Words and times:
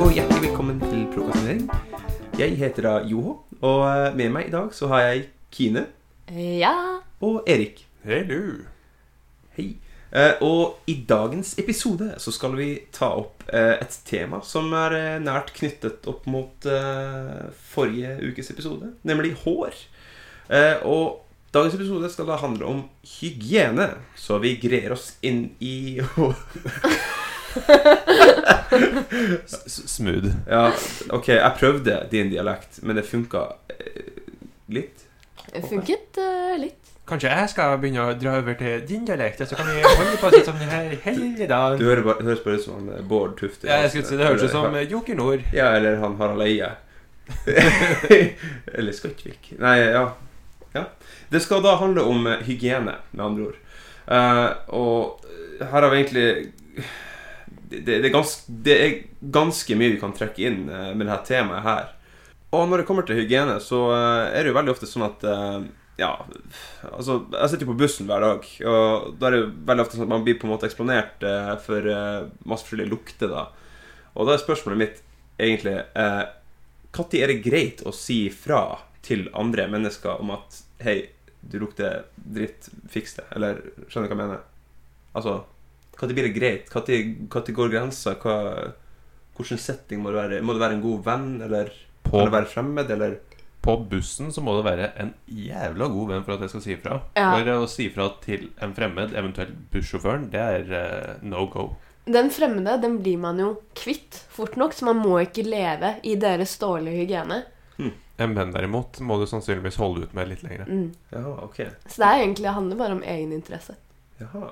og 0.00 0.12
hjertelig 0.14 0.48
velkommen 0.48 0.80
til 0.82 1.04
Prokrastinering. 1.12 1.66
Jeg 2.38 2.56
heter 2.60 2.86
da 2.86 2.92
Joho, 3.08 3.36
og 3.60 3.82
eh, 3.88 4.14
med 4.16 4.32
meg 4.32 4.48
i 4.48 4.52
dag 4.54 4.72
så 4.76 4.88
har 4.92 5.02
jeg 5.08 5.26
Kine 5.52 5.86
Ja. 6.32 6.72
og 7.20 7.42
Erik. 7.50 7.82
Hei, 8.04 8.22
du. 8.28 8.64
Hei. 9.56 9.74
Eh, 10.10 10.40
og 10.42 10.80
i 10.90 10.96
dagens 11.08 11.52
episode 11.60 12.14
så 12.18 12.32
skal 12.34 12.56
vi 12.58 12.70
ta 12.94 13.12
opp 13.20 13.44
eh, 13.52 13.76
et 13.82 13.98
tema 14.08 14.40
som 14.46 14.72
er 14.74 15.20
nært 15.22 15.52
knyttet 15.58 16.08
opp 16.10 16.26
mot 16.30 16.66
forrige 17.70 18.16
ukes 18.30 18.50
episode, 18.54 18.94
nemlig 19.06 19.34
hår. 19.44 19.76
Eh, 20.50 20.80
og 20.88 21.20
dagens 21.54 21.76
episode 21.78 22.10
skal 22.10 22.26
da 22.30 22.40
handle 22.40 22.66
om 22.66 22.82
hygiene, 23.20 23.92
så 24.18 24.40
vi 24.42 24.56
greier 24.62 24.96
oss 24.96 25.12
inn 25.22 25.50
i 25.60 26.00
Smooth. 29.66 30.32
Ja, 30.46 30.72
ok, 31.10 31.28
jeg 31.28 31.52
prøvde 31.58 31.96
din 32.10 32.30
dialekt, 32.30 32.82
men 32.82 32.96
det 32.98 33.04
funka 33.08 33.38
eh, 33.74 34.20
litt. 34.70 35.06
Det 35.50 35.64
funket 35.66 36.20
uh, 36.20 36.54
litt. 36.60 36.76
Kanskje 37.10 37.32
jeg 37.32 37.50
skal 37.50 37.78
begynne 37.82 38.04
å 38.06 38.14
dra 38.14 38.36
over 38.38 38.54
til 38.58 38.84
din 38.86 39.06
dialekt, 39.08 39.42
så 39.42 39.58
kan 39.58 39.66
vi 39.66 39.82
holde 39.82 40.18
på 40.20 40.30
sånn 40.30 40.46
som 40.46 40.60
det 40.60 40.68
her 40.70 40.92
hele 41.08 41.48
dagen. 41.50 41.80
Du 41.80 41.88
hører 41.88 42.04
bare, 42.06 42.22
høres 42.28 42.44
bare 42.44 42.60
ut 42.60 42.66
som 42.68 42.86
eh, 42.86 43.02
Bård 43.02 43.34
Tufte. 43.40 43.66
Ja, 43.66 43.80
jeg 43.82 43.90
skulle 43.94 44.06
si, 44.06 44.20
Det 44.20 44.28
høres 44.28 44.46
ut 44.46 44.54
som 44.54 44.78
Joker 44.78 45.18
Nord. 45.18 45.42
Ja, 45.56 45.72
eller 45.74 45.98
han 46.04 46.14
Harald 46.20 46.46
Eie. 46.46 46.70
eller 48.78 48.94
Skotvik. 48.94 49.52
Nei, 49.58 49.76
ja. 49.90 50.04
ja. 50.76 50.84
Det 51.30 51.42
skal 51.42 51.64
da 51.66 51.74
handle 51.82 52.06
om 52.06 52.30
hygiene, 52.46 52.94
med 53.10 53.26
andre 53.26 53.50
ord. 53.50 53.58
Uh, 54.10 54.48
og 54.74 55.26
her 55.60 55.82
har 55.82 55.90
vi 55.90 55.98
egentlig 56.00 56.28
det, 57.70 57.84
det, 57.86 58.08
er 58.08 58.14
ganske, 58.14 58.54
det 58.66 58.76
er 58.76 58.94
ganske 59.34 59.76
mye 59.78 59.94
vi 59.94 60.00
kan 60.00 60.14
trekke 60.16 60.46
inn 60.48 60.64
eh, 60.68 60.92
med 60.94 61.06
dette 61.06 61.30
temaet 61.30 61.66
her. 61.66 61.92
Og 62.50 62.66
når 62.66 62.82
det 62.82 62.86
kommer 62.88 63.06
til 63.06 63.20
hygiene, 63.20 63.60
så 63.62 63.84
eh, 63.94 64.32
er 64.34 64.42
det 64.42 64.50
jo 64.50 64.56
veldig 64.58 64.74
ofte 64.74 64.88
sånn 64.90 65.06
at 65.06 65.26
eh, 65.28 65.60
Ja, 66.00 66.14
altså 66.88 67.20
Jeg 67.34 67.52
sitter 67.52 67.66
jo 67.66 67.74
på 67.74 67.80
bussen 67.82 68.08
hver 68.08 68.24
dag, 68.24 68.46
og 68.64 69.14
da 69.20 69.28
er 69.28 69.36
det 69.36 69.40
jo 69.42 69.48
veldig 69.68 69.84
ofte 69.84 69.98
sånn 69.98 70.06
at 70.08 70.14
man 70.14 70.26
blir 70.26 70.38
på 70.40 70.48
en 70.48 70.54
måte 70.54 70.66
eksponert 70.70 71.26
for 71.66 71.88
masse 72.48 72.64
forskjellige 72.64 72.92
lukter, 72.94 73.34
da. 73.34 73.42
Og 74.16 74.26
da 74.26 74.34
er 74.34 74.42
spørsmålet 74.42 74.80
mitt 74.80 75.02
egentlig 75.40 75.76
eh, 75.78 76.22
Når 76.96 77.16
er 77.20 77.32
det 77.32 77.42
greit 77.44 77.82
å 77.86 77.92
si 77.94 78.24
fra 78.34 78.80
til 79.06 79.28
andre 79.36 79.68
mennesker 79.70 80.20
om 80.20 80.34
at 80.34 80.62
Hei, 80.80 81.10
du 81.40 81.58
lukter 81.60 82.06
dritt, 82.16 82.70
fiks 82.88 83.18
det. 83.18 83.26
Eller 83.36 83.58
skjønner 83.88 84.08
du 84.08 84.14
hva 84.14 84.16
jeg 84.16 84.20
mener? 84.20 84.44
Altså 85.16 85.34
Når 86.00 86.14
blir 86.16 86.28
det 86.28 86.36
greit? 86.36 86.70
Når 86.72 87.52
går 87.56 87.72
grensa? 87.72 88.14
Hva, 88.22 88.36
hvilken 89.36 89.60
setting 89.60 90.00
må 90.02 90.12
det 90.12 90.22
være? 90.22 90.44
Må 90.44 90.56
det 90.56 90.64
være 90.64 90.78
en 90.78 90.84
god 90.84 91.02
venn, 91.04 91.28
eller 91.44 91.72
På, 92.06 92.16
må 92.16 92.24
det 92.28 92.36
være 92.38 92.52
fremmed, 92.54 92.94
eller 92.96 93.18
på 93.60 93.74
bussen 93.90 94.30
så 94.32 94.40
må 94.40 94.54
det 94.56 94.64
være 94.64 94.86
en 95.02 95.10
jævla 95.28 95.90
god 95.92 96.12
venn 96.14 96.22
for 96.24 96.32
at 96.32 96.46
jeg 96.46 96.52
skal 96.54 96.62
si 96.64 96.72
ifra. 96.78 96.96
Ja. 97.18 97.28
For 97.34 97.52
å 97.52 97.68
si 97.68 97.90
ifra 97.90 98.08
til 98.24 98.48
en 98.64 98.72
fremmed, 98.76 99.12
eventuelt 99.12 99.52
bussjåføren, 99.72 100.30
det 100.32 100.40
er 100.40 100.72
uh, 100.72 101.24
no 101.28 101.44
go. 101.52 101.66
Den 102.10 102.30
fremmede 102.32 102.78
den 102.80 102.96
blir 103.04 103.20
man 103.20 103.38
jo 103.42 103.50
kvitt 103.76 104.22
fort 104.32 104.56
nok, 104.56 104.72
så 104.72 104.88
man 104.88 105.02
må 105.04 105.18
ikke 105.26 105.44
leve 105.44 105.98
i 106.08 106.16
deres 106.20 106.56
dårlige 106.62 107.02
hygiene. 107.04 107.42
En 108.20 108.34
venn 108.36 108.50
derimot 108.52 108.98
må 109.00 109.16
du 109.16 109.26
sannsynligvis 109.28 109.78
holde 109.80 110.04
ut 110.04 110.16
med 110.16 110.28
litt 110.28 110.42
lenger. 110.44 110.66
Mm. 110.68 110.88
Ja, 111.12 111.22
ok. 111.40 111.60
Så 111.86 112.02
det 112.02 112.08
er 112.08 112.24
egentlig, 112.24 112.50
handler 112.52 112.80
bare 112.80 112.96
om 112.98 113.00
egeninteresse. 113.00 113.76
Jaha. 114.20 114.50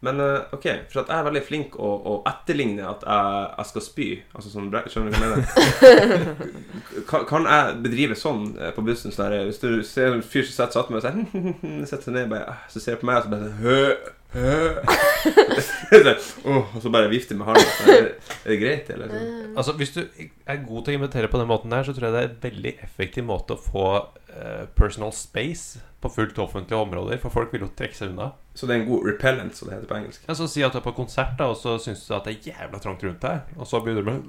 Men 0.00 0.20
eh, 0.20 0.54
ok, 0.56 0.66
for 0.88 1.02
at 1.02 1.10
jeg 1.12 1.20
er 1.20 1.26
veldig 1.26 1.42
flink 1.44 1.74
å, 1.76 1.88
å 2.08 2.12
etterligne 2.28 2.86
at 2.88 3.02
jeg, 3.04 3.42
jeg 3.58 3.68
skal 3.70 3.84
spy. 3.84 4.06
Altså 4.32 4.52
sånn, 4.52 4.70
Skjønner 4.88 5.12
du 5.12 5.18
hva 5.18 5.26
jeg 5.26 6.12
mener? 6.14 6.30
kan, 7.10 7.26
kan 7.28 7.48
jeg 7.50 7.74
bedrive 7.84 8.16
sånn 8.16 8.46
eh, 8.56 8.72
på 8.76 8.84
bussen? 8.86 9.12
Sånn 9.12 9.34
der, 9.34 9.44
hvis 9.50 9.60
du 9.60 9.82
ser 9.84 10.14
en 10.14 10.24
fyr 10.24 10.46
som 10.48 10.56
setter 10.56 10.78
seg 10.78 10.86
attmed 10.86 11.04
setter 11.90 12.06
seg 12.08 12.16
ned, 12.16 12.30
bare, 12.32 12.48
ah, 12.54 12.64
så 12.72 12.80
ser 12.80 12.96
på 13.00 13.10
meg, 13.10 13.20
og 13.20 13.28
så 13.28 13.34
bare 13.34 13.52
hø, 13.60 13.82
åh, 16.44 16.76
Og 16.76 16.82
så 16.82 16.90
bare 16.92 17.08
vifter 17.10 17.34
med 17.38 17.46
hånda. 17.48 17.62
Er, 17.90 18.04
er 18.44 18.52
det 18.52 18.58
greit, 18.60 18.90
eller? 18.94 19.08
Altså, 19.58 19.72
Hvis 19.78 19.92
du 19.96 20.00
er 20.46 20.60
god 20.66 20.84
til 20.86 20.94
å 20.94 20.98
invitere 21.00 21.30
på 21.32 21.40
den 21.40 21.50
måten 21.50 21.72
der, 21.74 21.82
så 21.86 21.94
tror 21.96 22.06
jeg 22.08 22.14
det 22.16 22.22
er 22.22 22.28
en 22.30 22.42
veldig 22.44 22.72
effektiv 22.86 23.24
måte 23.26 23.56
å 23.56 23.62
få 23.64 23.86
uh, 23.98 24.64
personal 24.78 25.12
space 25.16 25.66
på 26.00 26.08
fullt 26.14 26.38
offentlige 26.40 26.78
områder, 26.80 27.18
for 27.20 27.30
folk 27.34 27.50
vil 27.52 27.64
jo 27.66 27.72
trekke 27.76 27.96
seg 27.98 28.06
unna. 28.14 28.30
Så 28.56 28.62
det 28.68 28.72
er 28.76 28.80
en 28.84 28.88
god 28.88 29.02
repellent, 29.10 29.54
som 29.58 29.64
det 29.68 29.74
heter 29.76 29.90
på 29.90 29.98
engelsk. 29.98 30.20
Ja, 30.28 30.32
så 30.38 30.44
Si 30.48 30.62
at 30.64 30.72
du 30.72 30.78
er 30.80 30.86
på 30.86 30.94
konsert, 30.96 31.34
da 31.40 31.44
og 31.52 31.58
så 31.60 31.70
syns 31.82 32.06
du 32.06 32.14
at 32.16 32.24
det 32.28 32.32
er 32.38 32.46
jævla 32.54 32.78
trangt 32.82 33.02
rundt 33.04 33.24
deg, 33.26 33.36
og 33.58 33.64
så 33.68 33.76
begynner 33.84 34.04
du 34.06 34.10
med 34.14 34.20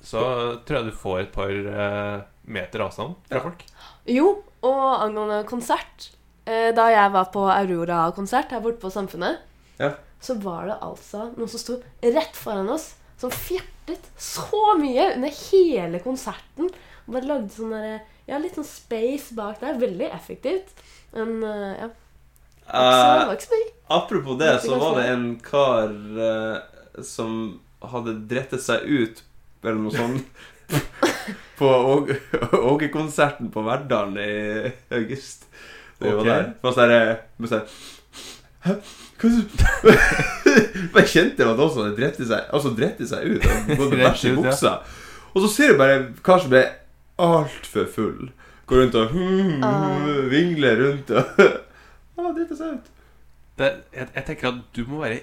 Så 0.00 0.20
tror 0.64 0.76
jeg 0.78 0.86
du 0.88 0.94
får 0.96 1.16
et 1.26 1.32
par 1.34 1.50
uh, 1.52 2.18
meter 2.48 2.80
avstand 2.86 3.12
fra 3.28 3.36
Ja. 3.36 3.42
folk. 3.44 3.60
Jo, 4.08 4.28
og 4.64 4.84
angående 5.04 5.42
konsert 5.50 5.98
Da 6.46 6.86
jeg 6.90 7.12
var 7.14 7.28
på 7.34 7.44
Aurora-konsert 7.52 8.50
her 8.50 8.60
borte 8.64 8.80
på 8.82 8.90
Samfunnet, 8.90 9.38
Ja. 9.78 9.92
så 10.20 10.34
var 10.42 10.66
det 10.66 10.78
altså 10.82 11.26
noen 11.36 11.48
som 11.48 11.60
sto 11.62 11.76
rett 12.02 12.36
foran 12.36 12.68
oss, 12.74 12.94
som 13.20 13.30
fjertet 13.30 14.08
så 14.18 14.76
mye 14.80 15.14
under 15.14 15.28
hele 15.50 16.00
konserten. 16.04 16.70
Og 17.06 17.14
bare 17.14 17.26
lagde 17.28 17.50
sånn 17.54 17.70
der, 17.74 18.00
ja, 18.26 18.38
litt 18.38 18.54
sånn 18.58 18.66
space 18.68 19.34
bak 19.36 19.60
der. 19.60 19.78
Veldig 19.80 20.10
effektivt. 20.14 20.74
Men 21.12 21.42
eh, 21.44 21.84
ja. 21.84 21.88
Eh, 22.70 23.36
så 23.40 23.62
apropos 23.88 24.38
det, 24.38 24.60
så 24.62 24.76
var 24.78 25.00
det 25.00 25.08
en 25.10 25.24
kar 25.42 25.90
uh, 25.90 27.02
som 27.02 27.60
hadde 27.82 28.14
drettet 28.30 28.62
seg 28.62 28.84
ut, 28.86 29.22
eller 29.64 29.80
noe 29.80 29.94
sånt, 29.96 30.26
på 31.58 31.66
Åge- 31.66 32.20
Åge-konserten 32.54 33.50
på 33.52 33.62
Verdal 33.66 34.14
i 34.22 34.70
august. 34.94 35.48
Det 36.00 36.16
var 36.16 36.24
der. 36.24 36.42
Der, 36.42 37.16
bare 37.40 37.50
sånn 37.52 37.64
Hæ? 38.64 38.74
Hva 39.20 39.28
er 39.28 39.36
det 39.36 40.90
Bare 40.94 41.06
kjente 41.14 41.46
at 41.48 41.60
også 41.60 41.84
hadde 41.84 41.96
drettet 41.98 42.28
seg 42.28 42.52
Altså 42.56 42.72
drettet 42.76 43.08
seg 43.10 43.26
ut. 43.36 43.44
og 43.44 43.72
Gått 43.76 43.94
med 43.94 44.02
bæsj 44.06 44.26
i 44.30 44.34
buksa. 44.36 44.72
Og 45.34 45.44
så 45.44 45.50
ser 45.52 45.72
du 45.74 45.80
bare 45.80 45.98
kar 46.26 46.40
som 46.42 46.54
er 46.58 46.70
altfor 47.20 47.84
full. 47.92 48.30
Går 48.66 48.82
rundt 48.84 48.96
og 49.00 49.12
hmm, 49.14 49.60
Ah. 49.66 50.06
vingler 50.32 50.80
rundt 50.84 51.10
og 51.16 51.28
ah, 51.44 52.30
Driter 52.36 52.56
seg 52.58 52.78
ut. 52.80 52.88
Det, 53.60 53.68
jeg, 53.92 54.08
jeg 54.16 54.24
tenker 54.30 54.52
at 54.54 54.60
du 54.76 54.82
må 54.88 55.02
være 55.04 55.20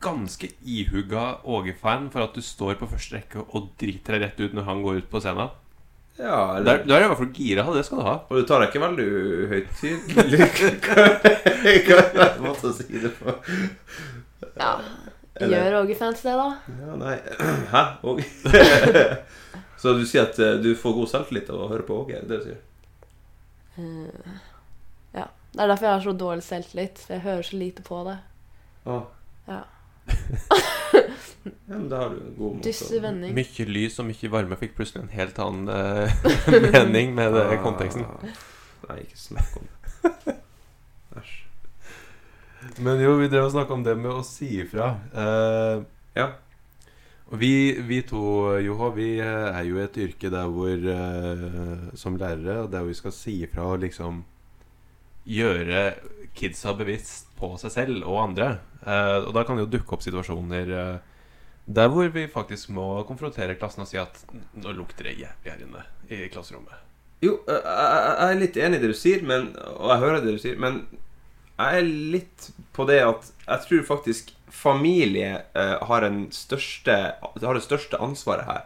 ganske 0.00 0.48
ihugga 0.64 1.24
Åge-fan 1.44 2.06
for 2.12 2.24
at 2.24 2.36
du 2.36 2.40
står 2.44 2.78
på 2.80 2.88
første 2.88 3.18
rekke 3.18 3.42
og 3.52 3.66
driter 3.80 4.16
deg 4.16 4.22
rett 4.24 4.38
ut 4.40 4.54
når 4.56 4.64
han 4.70 4.80
går 4.84 5.02
ut 5.02 5.10
på 5.12 5.20
scenen. 5.20 5.50
Ja, 6.18 6.56
eller 6.58 6.80
er 6.80 6.84
da 6.88 6.94
er 6.96 7.02
jeg 7.02 7.06
i 7.06 7.10
hvert 7.12 7.20
fall 7.20 7.34
gira. 7.36 7.64
Det 7.76 7.84
skal 7.86 8.00
du 8.00 8.04
ha. 8.08 8.14
Og 8.26 8.40
du 8.40 8.46
tar 8.48 8.62
deg 8.64 8.72
ikke 8.72 8.82
veldig 8.82 9.04
høytidelig 9.52 10.48
Hva 11.86 11.98
er 12.02 12.32
det 12.34 12.42
måte 12.42 12.70
å 12.70 12.74
si 12.74 12.88
det 13.04 13.12
på? 13.20 13.34
Ja. 14.58 14.72
Eller- 15.38 15.54
Gjør 15.68 15.76
Åge-fans 15.84 16.24
det, 16.26 16.32
da? 16.34 16.48
Ja, 16.82 16.96
nei 16.98 17.14
Hæ? 17.74 17.82
Åge? 18.10 18.24
Så 19.78 19.92
du 19.94 20.02
sier 20.10 20.24
at 20.26 20.38
eh, 20.42 20.56
du 20.58 20.72
får 20.74 20.96
god 20.96 21.10
selvtillit 21.12 21.52
av 21.54 21.60
å 21.62 21.68
høre 21.70 21.86
på 21.86 22.00
Åge? 22.02 22.18
det 22.26 22.40
du 22.40 22.48
sier? 22.48 22.58
Eh, 23.78 24.32
ja. 25.14 25.28
Det 25.54 25.62
er 25.62 25.70
derfor 25.70 25.86
jeg 25.86 25.94
har 25.94 26.02
så 26.08 26.16
dårlig 26.18 26.42
selvtillit. 26.48 26.98
For 27.04 27.14
jeg 27.14 27.22
hører 27.28 27.46
så 27.46 27.60
lite 27.62 27.84
på 27.86 28.00
det. 28.08 28.16
Ah. 28.90 29.04
Ja. 29.46 29.60
Ja, 31.44 31.52
men 31.76 31.88
da 31.88 32.00
har 32.02 32.10
du 32.14 32.16
en 32.20 32.34
god 32.36 32.54
måte 32.56 32.68
Dyster 32.68 33.00
vending. 33.04 33.34
Mye 33.36 33.66
lys 33.68 33.98
og 34.02 34.06
mye 34.08 34.30
varme 34.32 34.56
fikk 34.60 34.74
plutselig 34.78 35.04
en 35.04 35.12
helt 35.14 35.38
annen 35.38 35.68
eh, 35.68 36.26
mening 36.74 37.14
med 37.16 37.32
det 37.36 37.44
Ah. 37.46 37.62
konteksten. 37.62 38.04
Nei, 38.88 38.98
ikke 39.04 39.20
snakk 39.20 39.56
om 39.60 39.68
det. 39.68 40.34
Æsj. 41.18 41.36
Men 42.84 43.00
jo, 43.00 43.14
vi 43.20 43.28
drev 43.30 43.46
og 43.48 43.54
snakka 43.54 43.74
om 43.78 43.84
det 43.86 43.94
med 43.98 44.10
å 44.12 44.24
si 44.26 44.50
ifra. 44.64 44.90
Eh, 45.14 45.82
Ja. 46.18 46.28
og 47.30 47.38
vi, 47.38 47.52
vi 47.86 48.00
to, 48.02 48.20
Joho, 48.64 48.88
vi 48.96 49.18
eh, 49.20 49.52
er 49.54 49.62
jo 49.68 49.76
i 49.78 49.84
et 49.84 49.96
yrke 50.00 50.30
der 50.32 50.48
hvor 50.50 50.72
eh, 50.72 51.92
Som 51.94 52.16
lærere, 52.18 52.62
og 52.64 52.72
der 52.72 52.82
vi 52.88 52.94
skal 52.98 53.12
si 53.14 53.42
ifra 53.44 53.68
og 53.74 53.80
liksom 53.84 54.24
gjøre 55.28 55.82
kidsa 56.38 56.72
bevisst 56.78 57.26
på 57.36 57.50
seg 57.60 57.70
selv 57.74 58.06
og 58.08 58.22
andre. 58.30 58.46
Eh, 58.80 59.26
og 59.28 59.34
da 59.36 59.42
kan 59.44 59.58
det 59.58 59.66
jo 59.66 59.72
dukke 59.76 59.92
opp 59.98 60.02
situasjoner 60.06 60.70
eh, 60.72 60.98
der 61.68 61.90
hvor 61.92 62.08
vi 62.12 62.24
faktisk 62.32 62.70
må 62.72 62.86
konfrontere 63.08 63.56
klassen 63.60 63.84
og 63.84 63.90
si 63.90 63.98
at 64.00 64.22
nå 64.56 64.72
lukter 64.76 65.10
det 65.10 65.18
jævlig 65.20 65.52
her 65.52 65.64
inne 65.64 65.84
i 66.08 66.28
klasserommet. 66.32 66.86
Jo, 67.20 67.34
jeg, 67.50 68.14
er 68.24 68.38
litt 68.38 68.56
enig 68.56 68.78
i 68.78 68.82
det 68.84 68.92
du 68.94 68.96
sier, 68.96 69.24
men, 69.26 69.50
og 69.74 69.92
jeg 69.92 70.02
hører 70.04 70.24
det 70.24 70.36
du 70.36 70.40
sier, 70.40 70.58
men 70.60 70.84
jeg 71.58 71.80
er 71.80 71.90
litt 72.14 72.48
på 72.76 72.86
det 72.88 73.00
at 73.02 73.28
jeg 73.42 73.64
tror 73.66 73.84
faktisk 73.88 74.32
familie 74.54 75.42
eh, 75.58 75.74
har, 75.90 76.06
største, 76.32 76.96
har 77.20 77.58
det 77.58 77.66
største 77.66 78.00
ansvaret 78.00 78.48
her. 78.48 78.64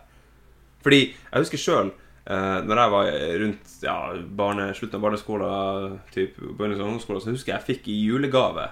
Fordi 0.85 1.03
jeg 1.09 1.43
husker 1.43 1.63
sjøl, 1.63 1.93
når 2.23 2.79
jeg 2.79 2.91
var 2.93 3.09
rundt 3.43 3.73
ja, 3.83 3.97
barne, 4.39 4.69
slutten 4.79 4.99
av 4.99 5.03
barneskolen, 5.03 5.97
typ, 6.15 6.37
barneskolen, 6.59 7.01
så 7.03 7.35
husker 7.35 7.53
jeg 7.53 7.57
jeg 7.57 7.67
fikk 7.67 7.89
i 7.91 7.99
julegave 8.05 8.69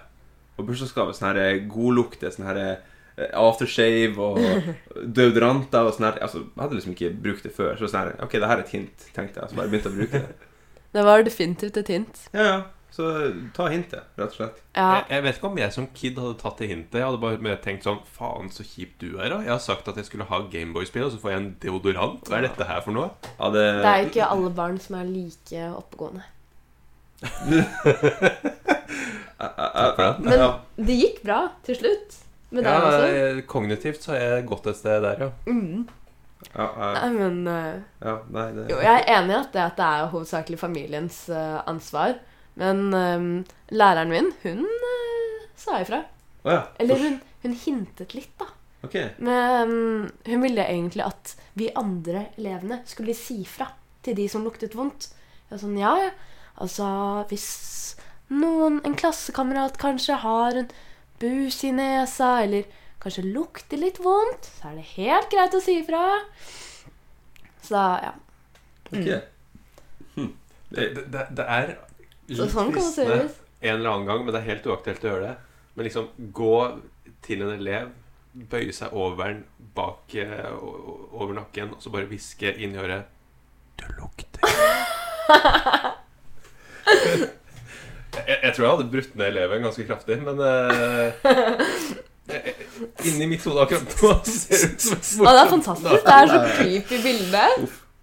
og 0.60 0.68
bursdagsgave 0.68 1.14
sånn 1.16 1.66
godlukte, 1.72 2.30
sånn 2.30 2.46
her 2.46 2.60
eh, 2.60 2.89
aftershave 3.37 4.28
og 4.31 4.38
deodoranter 5.17 5.88
og 5.88 5.96
sånn 5.96 6.08
her. 6.11 6.20
Altså, 6.25 6.44
jeg 6.46 6.62
hadde 6.64 6.78
liksom 6.78 6.96
ikke 6.96 7.14
brukt 7.28 7.46
det 7.46 7.55
før. 7.56 7.75
Så 7.78 7.90
sånn 7.90 8.02
her 8.05 8.26
Ok, 8.26 8.37
det 8.38 8.50
her 8.50 8.58
er 8.58 8.67
et 8.67 8.75
hint, 8.75 9.08
tenkte 9.17 9.43
jeg. 9.43 9.52
Så 9.52 9.58
bare 9.58 9.72
begynte 9.72 9.93
å 9.93 9.99
bruke 9.99 10.22
det. 10.26 10.37
Det 10.90 11.05
var 11.06 11.22
definitivt 11.22 11.76
et 11.78 11.87
hint. 11.93 12.17
Ja, 12.34 12.44
ja. 12.49 12.61
Så 12.90 13.05
ta 13.55 13.69
hintet, 13.70 14.08
rett 14.19 14.32
og 14.32 14.34
slett. 14.34 14.56
Ja. 14.75 14.87
Jeg, 14.96 15.05
jeg 15.12 15.22
vet 15.22 15.37
ikke 15.38 15.49
om 15.52 15.58
jeg 15.61 15.75
som 15.76 15.84
kid 15.94 16.17
hadde 16.19 16.38
tatt 16.40 16.58
det 16.58 16.67
hintet. 16.72 16.96
Jeg 16.99 17.06
hadde 17.06 17.20
bare 17.22 17.55
tenkt 17.62 17.87
sånn 17.87 18.00
Faen, 18.17 18.50
så 18.50 18.67
kjip 18.67 18.96
du 18.99 19.12
er, 19.12 19.31
da. 19.31 19.38
Jeg 19.46 19.52
har 19.55 19.62
sagt 19.62 19.87
at 19.93 20.00
jeg 20.00 20.08
skulle 20.08 20.26
ha 20.26 20.40
Gameboy-spill, 20.50 21.06
og 21.06 21.14
så 21.14 21.20
får 21.23 21.31
jeg 21.31 21.40
en 21.40 21.46
deodorant. 21.62 22.26
Hva 22.26 22.40
er 22.40 22.49
dette 22.49 22.66
her 22.66 22.82
for 22.82 22.96
noe? 22.96 23.12
Ja, 23.37 23.52
det, 23.55 23.62
Det 23.78 23.93
er 23.93 24.08
ikke 24.08 24.26
alle 24.34 24.50
barn 24.58 24.82
som 24.82 24.99
er 24.99 25.06
like 25.06 25.69
oppegående. 25.78 26.26
Takk 29.40 29.94
for 29.94 30.02
det. 30.02 30.12
Men 30.26 30.87
det 30.90 30.99
gikk 30.99 31.23
bra 31.23 31.40
til 31.66 31.78
slutt. 31.78 32.19
Med 32.50 32.64
deg 32.64 32.73
Ja, 32.73 32.82
også. 32.87 33.08
eh, 33.14 33.41
Kognitivt 33.47 34.02
så 34.02 34.12
har 34.14 34.20
jeg 34.25 34.47
gått 34.50 34.67
et 34.67 34.79
sted 34.81 35.02
der, 35.05 35.25
ja. 35.26 35.31
Mm. 35.47 35.88
Ja, 36.55 36.67
jeg, 36.67 36.93
Nei, 36.97 37.08
men 37.19 37.41
uh, 37.47 37.81
ja, 38.00 38.14
nei, 38.32 38.47
det 38.56 38.62
Jo, 38.73 38.79
jeg 38.81 39.02
er 39.02 39.11
enig 39.19 39.35
i 39.35 39.38
at 39.38 39.50
det, 39.55 39.64
at 39.69 39.76
det 39.76 39.88
er 39.88 40.06
hovedsakelig 40.14 40.58
familiens 40.58 41.19
uh, 41.29 41.61
ansvar. 41.69 42.17
Men 42.61 42.81
um, 42.94 43.29
læreren 43.70 44.11
min, 44.11 44.32
hun 44.43 44.64
uh, 44.64 45.44
sa 45.61 45.82
ifra. 45.85 46.00
Oh, 46.43 46.52
ja. 46.55 46.62
Eller 46.81 46.99
hun, 46.99 47.20
hun 47.44 47.55
hintet 47.55 48.17
litt, 48.17 48.32
da. 48.41 48.49
Okay. 48.82 49.11
Men 49.20 49.69
um, 49.69 50.11
hun 50.26 50.43
ville 50.43 50.64
egentlig 50.64 51.05
at 51.05 51.35
vi 51.61 51.69
andre 51.76 52.31
elevene 52.41 52.81
skulle 52.88 53.14
si 53.14 53.43
fra 53.44 53.69
til 54.02 54.17
de 54.17 54.26
som 54.32 54.47
luktet 54.47 54.75
vondt. 54.75 55.11
Jeg 55.52 55.61
sånn, 55.61 55.76
ja, 55.79 55.93
ja. 56.00 56.11
Altså, 56.61 56.87
hvis 57.29 57.50
noen, 58.32 58.81
en 58.88 58.97
klassekamerat 58.97 59.76
kanskje 59.81 60.17
har 60.25 60.56
en 60.56 60.73
bus 61.20 61.64
i 61.64 61.72
nesa, 61.76 62.40
eller 62.44 62.64
kanskje 63.00 63.25
lukter 63.28 63.81
litt 63.81 64.00
vondt, 64.02 64.49
så 64.58 64.70
er 64.70 64.81
det 64.81 64.88
helt 64.94 65.31
greit 65.32 65.56
å 65.56 65.61
si 65.62 65.78
ifra. 65.81 66.02
Så 67.64 67.76
ja. 67.76 68.14
ok. 68.90 69.08
Hm. 70.17 70.32
Det, 70.70 70.88
Det, 70.96 71.26
det, 71.37 71.46
er 71.46 71.76
litt 72.31 72.52
sånn 72.52 72.75
fristende 72.75 73.22
en 73.61 73.76
eller 73.76 73.90
annen 73.90 74.08
gang, 74.08 74.25
men 74.25 74.34
det 74.34 74.40
er 74.40 74.50
helt 74.55 74.69
uaktuelt 74.70 75.05
å 75.05 75.12
gjøre 75.12 75.28
det. 75.28 75.37
Men 75.75 75.88
liksom 75.88 76.06
gå 76.37 76.56
til 77.25 77.44
en 77.44 77.55
elev, 77.55 77.90
bøye 78.50 78.73
seg 78.75 78.94
over 78.96 79.34
den 79.34 79.43
bak 79.76 80.14
eh, 80.19 80.52
over 80.56 81.34
nakken, 81.37 81.75
og 81.76 81.82
så 81.84 81.93
bare 81.93 82.08
hviske 82.11 82.49
inn 82.56 82.76
i 82.76 82.81
øret 82.81 83.16
Du 83.81 83.87
lukter. 83.99 84.43
jeg, 88.40 88.46
jeg 88.46 88.52
tror 88.56 88.64
jeg 88.66 88.72
hadde 88.76 88.90
brutt 88.92 89.12
ned 89.20 89.26
eleven 89.31 89.62
ganske 89.66 89.84
kraftig, 89.88 90.16
men 90.25 90.37
eh, 90.40 91.10
eh, 92.31 92.50
Inni 93.10 93.26
mitt 93.26 93.42
hode 93.44 93.60
akkurat 93.64 93.82
nå 94.00 94.10
ser 94.25 94.54
det 94.54 94.64
ut 94.70 94.81
som 94.84 94.92
et 94.96 95.04
Ja, 95.26 95.31
det 95.34 95.40
er 95.40 95.48
fantastisk. 95.50 96.00
Det 96.06 96.14
er 96.14 96.26
så 96.31 96.38
creepy 96.56 96.96
bilde. 97.02 97.44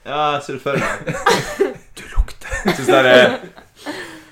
ja, 0.05 0.21
jeg 0.35 0.41
ser 0.45 0.53
det 0.53 0.61
for 0.61 0.71
meg. 0.77 0.89
Du 1.97 2.03
lukter. 2.13 2.49
Jeg 2.65 2.73
syns 2.75 2.87
det 2.87 2.95
er 2.97 3.03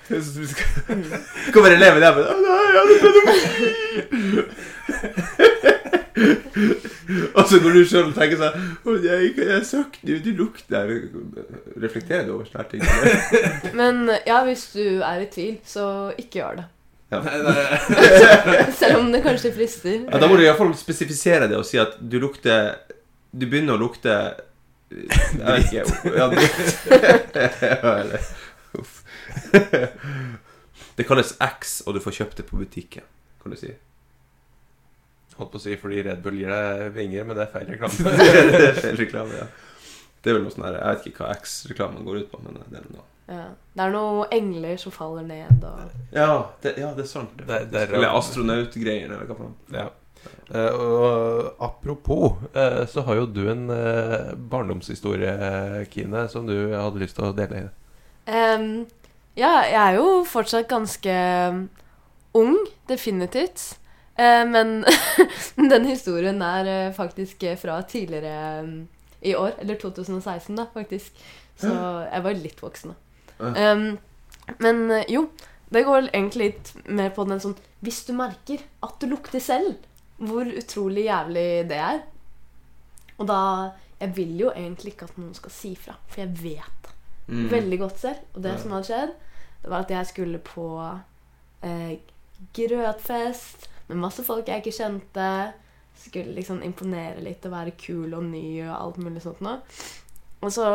jeg 0.06 0.22
synes 0.22 0.38
vi 0.38 0.46
skal- 0.52 1.02
Det 1.46 1.52
kommer 1.56 1.69
eleven 1.74 2.00
med 2.00 2.06
«Å, 2.06 2.07
nei, 2.46 2.66
jeg 2.69 2.78
hadde 2.78 2.96
pedofi!» 3.02 3.66
Og 7.36 7.44
så 7.50 7.60
går 7.60 7.74
du 7.76 7.82
sjøl 7.88 8.06
og 8.08 8.14
tenker 8.16 8.40
sånn 8.40 8.56
Å 8.88 8.94
nei, 9.04 9.34
hva 9.36 9.48
jeg 9.50 9.66
sagt? 9.68 9.98
Du, 10.06 10.14
du 10.24 10.32
lukter 10.38 10.88
Reflekterer 11.82 12.24
du 12.28 12.32
over 12.38 12.48
sånne 12.48 12.68
ting? 12.72 12.82
Men 13.80 14.08
ja, 14.28 14.40
hvis 14.48 14.64
du 14.76 15.04
er 15.04 15.26
i 15.26 15.28
tvil, 15.32 15.58
så 15.68 15.86
ikke 16.22 16.40
gjør 16.40 16.62
det. 16.62 16.66
Ja. 17.12 17.20
Selv 18.80 19.02
om 19.04 19.12
det 19.14 19.22
kanskje 19.26 19.52
frister. 19.56 19.98
Ja, 20.08 20.20
da 20.22 20.30
må 20.30 20.40
du 20.40 20.44
iallfall 20.46 20.74
spesifisere 20.78 21.50
det 21.52 21.58
og 21.60 21.68
si 21.68 21.78
at 21.82 22.00
du 22.00 22.18
lukter 22.24 22.80
Du 23.36 23.46
begynner 23.46 23.76
å 23.76 23.82
lukte 23.84 24.16
Jeg 24.90 25.06
vet 25.44 25.66
ikke 25.68 25.84
ja, 26.16 26.26
dritt. 26.32 26.76
Det 30.96 31.04
kalles 31.08 31.36
X, 31.44 31.82
og 31.86 31.98
du 31.98 32.00
får 32.04 32.14
kjøpt 32.22 32.38
det 32.40 32.46
på 32.48 32.60
butikken, 32.60 33.04
kan 33.42 33.52
du 33.52 33.58
si. 33.60 33.74
Holdt 35.38 35.52
på 35.52 35.60
å 35.60 35.64
si 35.66 35.76
fordi 35.80 36.04
Red 36.06 36.22
Bull 36.24 36.38
gir 36.40 36.50
deg 36.54 36.94
vinger, 36.96 37.26
men 37.28 37.36
det 37.36 37.44
er 37.48 37.52
feil 37.52 37.68
reklame. 37.74 38.14
det 38.56 38.70
er 38.70 38.78
feil 38.80 38.96
reklame, 39.02 39.42
ja. 39.42 39.48
Det 40.24 40.32
er 40.32 40.38
vel 40.40 40.46
noe 40.48 40.54
sånn 40.56 40.64
her 40.66 40.78
Jeg 40.80 40.96
vet 40.96 41.04
ikke 41.12 41.26
hva 41.26 41.34
X-reklamen 41.36 42.06
går 42.08 42.22
ut 42.24 42.32
på, 42.32 42.40
men 42.46 42.56
det 42.72 42.80
er 42.80 42.88
noe 42.94 43.04
Ja. 43.30 43.44
Det 43.76 43.84
er 43.84 43.92
noen 43.94 44.32
engler 44.34 44.78
som 44.82 44.94
faller 44.96 45.26
ned 45.28 45.64
og 45.68 46.16
Ja, 46.16 46.30
det, 46.64 46.76
ja, 46.82 46.94
det 46.98 47.04
er 47.06 47.10
sant. 47.12 47.36
Det- 47.38 47.68
det 47.74 47.82
er- 47.84 47.94
Eller 48.00 48.16
astronautgreier, 48.18 49.12
eller 49.12 49.26
hva 49.30 49.38
faen. 49.38 49.54
Ja. 49.76 49.88
Uh, 50.50 50.74
og 50.82 51.56
apropos, 51.62 52.40
uh, 52.56 52.86
så 52.90 53.04
har 53.06 53.16
jo 53.20 53.26
du 53.30 53.44
en 53.52 53.68
uh, 53.70 54.34
barndomshistorie, 54.36 55.86
Kine, 55.94 56.28
som 56.30 56.48
du 56.48 56.56
hadde 56.74 57.02
lyst 57.02 57.16
til 57.20 57.26
å 57.30 57.36
dele. 57.38 57.68
Um, 58.26 58.86
Ja, 59.38 59.62
jeg 59.68 59.76
er 59.76 59.96
jo 60.00 60.24
fortsatt 60.24 60.70
ganske 60.72 61.14
um, 61.52 61.66
ung, 62.34 62.56
definitivt. 62.88 63.76
Eh, 64.18 64.44
men 64.48 64.86
den 65.74 65.86
historien 65.90 66.42
er 66.42 66.70
eh, 66.72 66.94
faktisk 66.96 67.44
eh, 67.44 67.58
fra 67.60 67.82
tidligere 67.84 68.86
i 69.22 69.34
år. 69.36 69.58
Eller 69.60 69.76
2016, 69.82 70.56
da, 70.56 70.66
faktisk. 70.74 71.18
Så 71.60 71.72
jeg 72.12 72.24
var 72.24 72.36
litt 72.40 72.60
voksen 72.64 72.92
da. 72.92 72.98
Men 74.60 74.82
jo, 75.10 75.22
det 75.72 75.86
går 75.88 76.10
egentlig 76.12 76.50
litt 76.52 76.72
mer 76.92 77.10
på 77.16 77.24
den 77.28 77.40
sånn 77.42 77.56
Hvis 77.84 78.02
du 78.06 78.12
merker 78.14 78.60
at 78.86 78.98
du 79.02 79.08
lukter 79.10 79.40
selv, 79.42 79.78
hvor 80.20 80.46
utrolig 80.48 81.08
jævlig 81.08 81.46
det 81.72 81.80
er. 81.80 82.02
Og 83.18 83.26
da 83.32 83.40
Jeg 84.00 84.12
vil 84.18 84.34
jo 84.44 84.50
egentlig 84.52 84.94
ikke 84.94 85.08
at 85.08 85.18
noen 85.18 85.34
skal 85.38 85.54
si 85.56 85.72
fra, 85.80 85.96
for 86.08 86.22
jeg 86.26 86.36
vet 86.44 86.82
det 86.84 86.92
Mm. 87.26 87.48
veldig 87.50 87.78
godt 87.82 87.98
selv. 87.98 88.20
Og 88.36 88.44
det 88.44 88.52
som 88.62 88.72
hadde 88.76 88.86
skjedd, 88.86 89.14
det 89.64 89.70
var 89.72 89.80
at 89.82 89.90
jeg 89.90 90.06
skulle 90.12 90.38
på 90.46 90.66
eh, 91.66 91.96
grøtfest 92.54 93.66
med 93.90 94.02
masse 94.02 94.26
folk 94.26 94.50
jeg 94.50 94.64
ikke 94.64 94.76
kjente. 94.76 95.30
Skulle 95.96 96.36
liksom 96.36 96.62
imponere 96.66 97.24
litt 97.24 97.46
og 97.48 97.56
være 97.56 97.76
kul 97.80 98.14
og 98.18 98.26
ny 98.28 98.46
og 98.66 98.76
alt 98.76 99.02
mulig 99.02 99.24
sånt 99.24 99.42
noe. 99.46 99.62
Og 100.44 100.52
så 100.54 100.68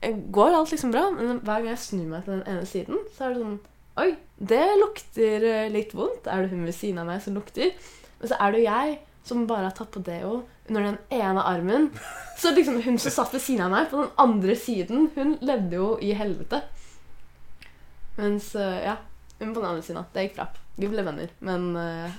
eh, 0.00 0.16
går 0.16 0.56
alt 0.56 0.72
liksom 0.72 0.94
bra, 0.94 1.08
men 1.14 1.42
hver 1.42 1.62
gang 1.62 1.72
jeg 1.74 1.84
snur 1.84 2.06
meg 2.10 2.24
til 2.24 2.38
den 2.38 2.46
ene 2.54 2.68
siden, 2.68 3.02
så 3.16 3.26
er 3.26 3.34
det 3.34 3.42
sånn 3.44 3.58
Oi, 3.96 4.10
det 4.36 4.64
lukter 4.76 5.44
eh, 5.48 5.70
litt 5.72 5.94
vondt. 5.96 6.26
Er 6.28 6.44
det 6.44 6.52
hun 6.52 6.66
ved 6.68 6.76
siden 6.76 7.00
av 7.00 7.06
meg 7.08 7.22
som 7.24 7.36
lukter? 7.36 7.70
Men 8.20 8.28
så 8.28 8.36
er 8.36 8.52
det 8.52 8.60
jo 8.60 8.66
jeg 8.66 8.98
som 9.26 9.46
bare 9.48 9.70
har 9.70 9.76
tatt 9.76 9.90
på 9.94 10.02
deo 10.04 10.42
under 10.68 10.84
den 10.90 10.98
ene 11.16 11.42
armen. 11.42 11.88
Så 12.36 12.52
liksom 12.52 12.82
hun 12.84 12.98
som 13.00 13.14
satt 13.14 13.32
ved 13.32 13.40
siden 13.40 13.64
av 13.64 13.72
meg, 13.72 13.88
på 13.90 14.02
den 14.02 14.12
andre 14.20 14.56
siden, 14.60 15.08
hun 15.16 15.38
levde 15.40 15.80
jo 15.80 15.88
i 16.04 16.12
helvete. 16.16 16.60
Mens 18.20 18.52
eh, 18.54 18.84
ja, 18.84 18.98
hun 19.40 19.54
på 19.54 19.62
den 19.62 19.70
andre 19.70 19.82
siden. 19.82 20.04
Det 20.12 20.28
gikk 20.28 20.38
bra. 20.42 20.50
Vi 20.76 20.88
ble 20.92 21.04
venner. 21.06 21.32
Men, 21.44 21.68
eh, 21.80 22.10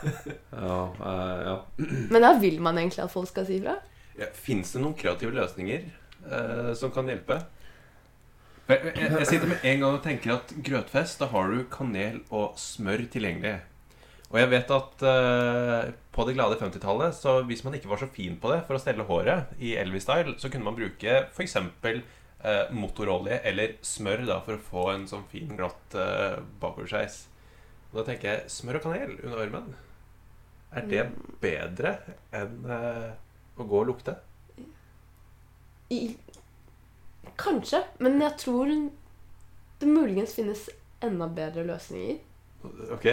Ja, 0.50 0.82
eh, 1.04 1.40
ja. 1.46 1.56
men 2.12 2.22
da 2.22 2.34
vil 2.40 2.60
man 2.62 2.78
egentlig 2.78 3.04
at 3.04 3.12
folk 3.12 3.30
skal 3.30 3.48
si 3.48 3.60
ifra. 3.60 3.78
Ja, 4.18 4.28
Fins 4.34 4.74
det 4.74 4.82
noen 4.82 4.96
kreative 4.98 5.34
løsninger 5.36 5.86
eh, 5.86 6.70
som 6.78 6.92
kan 6.94 7.08
hjelpe? 7.10 7.40
Jeg, 8.70 8.92
jeg, 8.94 9.10
jeg 9.18 9.26
sitter 9.26 9.50
med 9.50 9.64
en 9.66 9.82
gang 9.82 9.96
og 9.96 10.04
tenker 10.04 10.36
at 10.36 10.52
grøtfest, 10.62 11.18
da 11.18 11.26
har 11.32 11.50
du 11.50 11.64
kanel 11.72 12.20
og 12.28 12.54
smør 12.60 13.02
tilgjengelig. 13.10 13.58
Og 14.30 14.38
jeg 14.38 14.50
vet 14.52 14.68
at 14.70 15.02
eh, 15.10 15.88
på 16.14 16.26
det 16.26 16.36
glade 16.36 16.58
50-tallet, 16.60 17.16
så 17.18 17.40
hvis 17.48 17.64
man 17.66 17.74
ikke 17.74 17.90
var 17.90 17.98
så 17.98 18.06
fin 18.14 18.36
på 18.38 18.52
det 18.52 18.60
for 18.68 18.78
å 18.78 18.82
stelle 18.82 19.06
håret 19.08 19.50
i 19.58 19.74
Elvis-style, 19.80 20.36
så 20.38 20.52
kunne 20.52 20.68
man 20.68 20.78
bruke 20.78 21.24
f.eks. 21.32 21.58
Uh, 22.40 22.70
motorolje 22.72 23.36
eller 23.44 23.74
smør 23.84 24.22
da 24.24 24.38
for 24.40 24.56
å 24.56 24.62
få 24.64 24.84
en 24.94 25.02
sånn 25.10 25.26
fin, 25.28 25.50
glatt 25.58 25.92
uh, 25.92 26.38
bakoversveis. 26.62 27.18
Og 27.90 27.98
da 28.00 28.04
tenker 28.12 28.28
jeg 28.30 28.50
smør 28.54 28.78
og 28.78 28.84
kanel 28.86 29.16
under 29.24 29.40
armen. 29.42 29.70
Er 30.70 30.84
det 30.86 31.04
bedre 31.42 31.96
enn 32.38 32.60
uh, 32.70 33.10
å 33.58 33.64
gå 33.66 33.80
og 33.80 33.88
lukte? 33.90 34.14
I, 35.90 36.14
kanskje. 37.40 37.80
Men 37.98 38.20
jeg 38.22 38.36
tror 38.38 38.70
det 39.80 39.88
muligens 39.90 40.36
finnes 40.38 40.68
enda 41.02 41.26
bedre 41.34 41.64
løsninger. 41.66 42.20
Ok. 42.94 43.06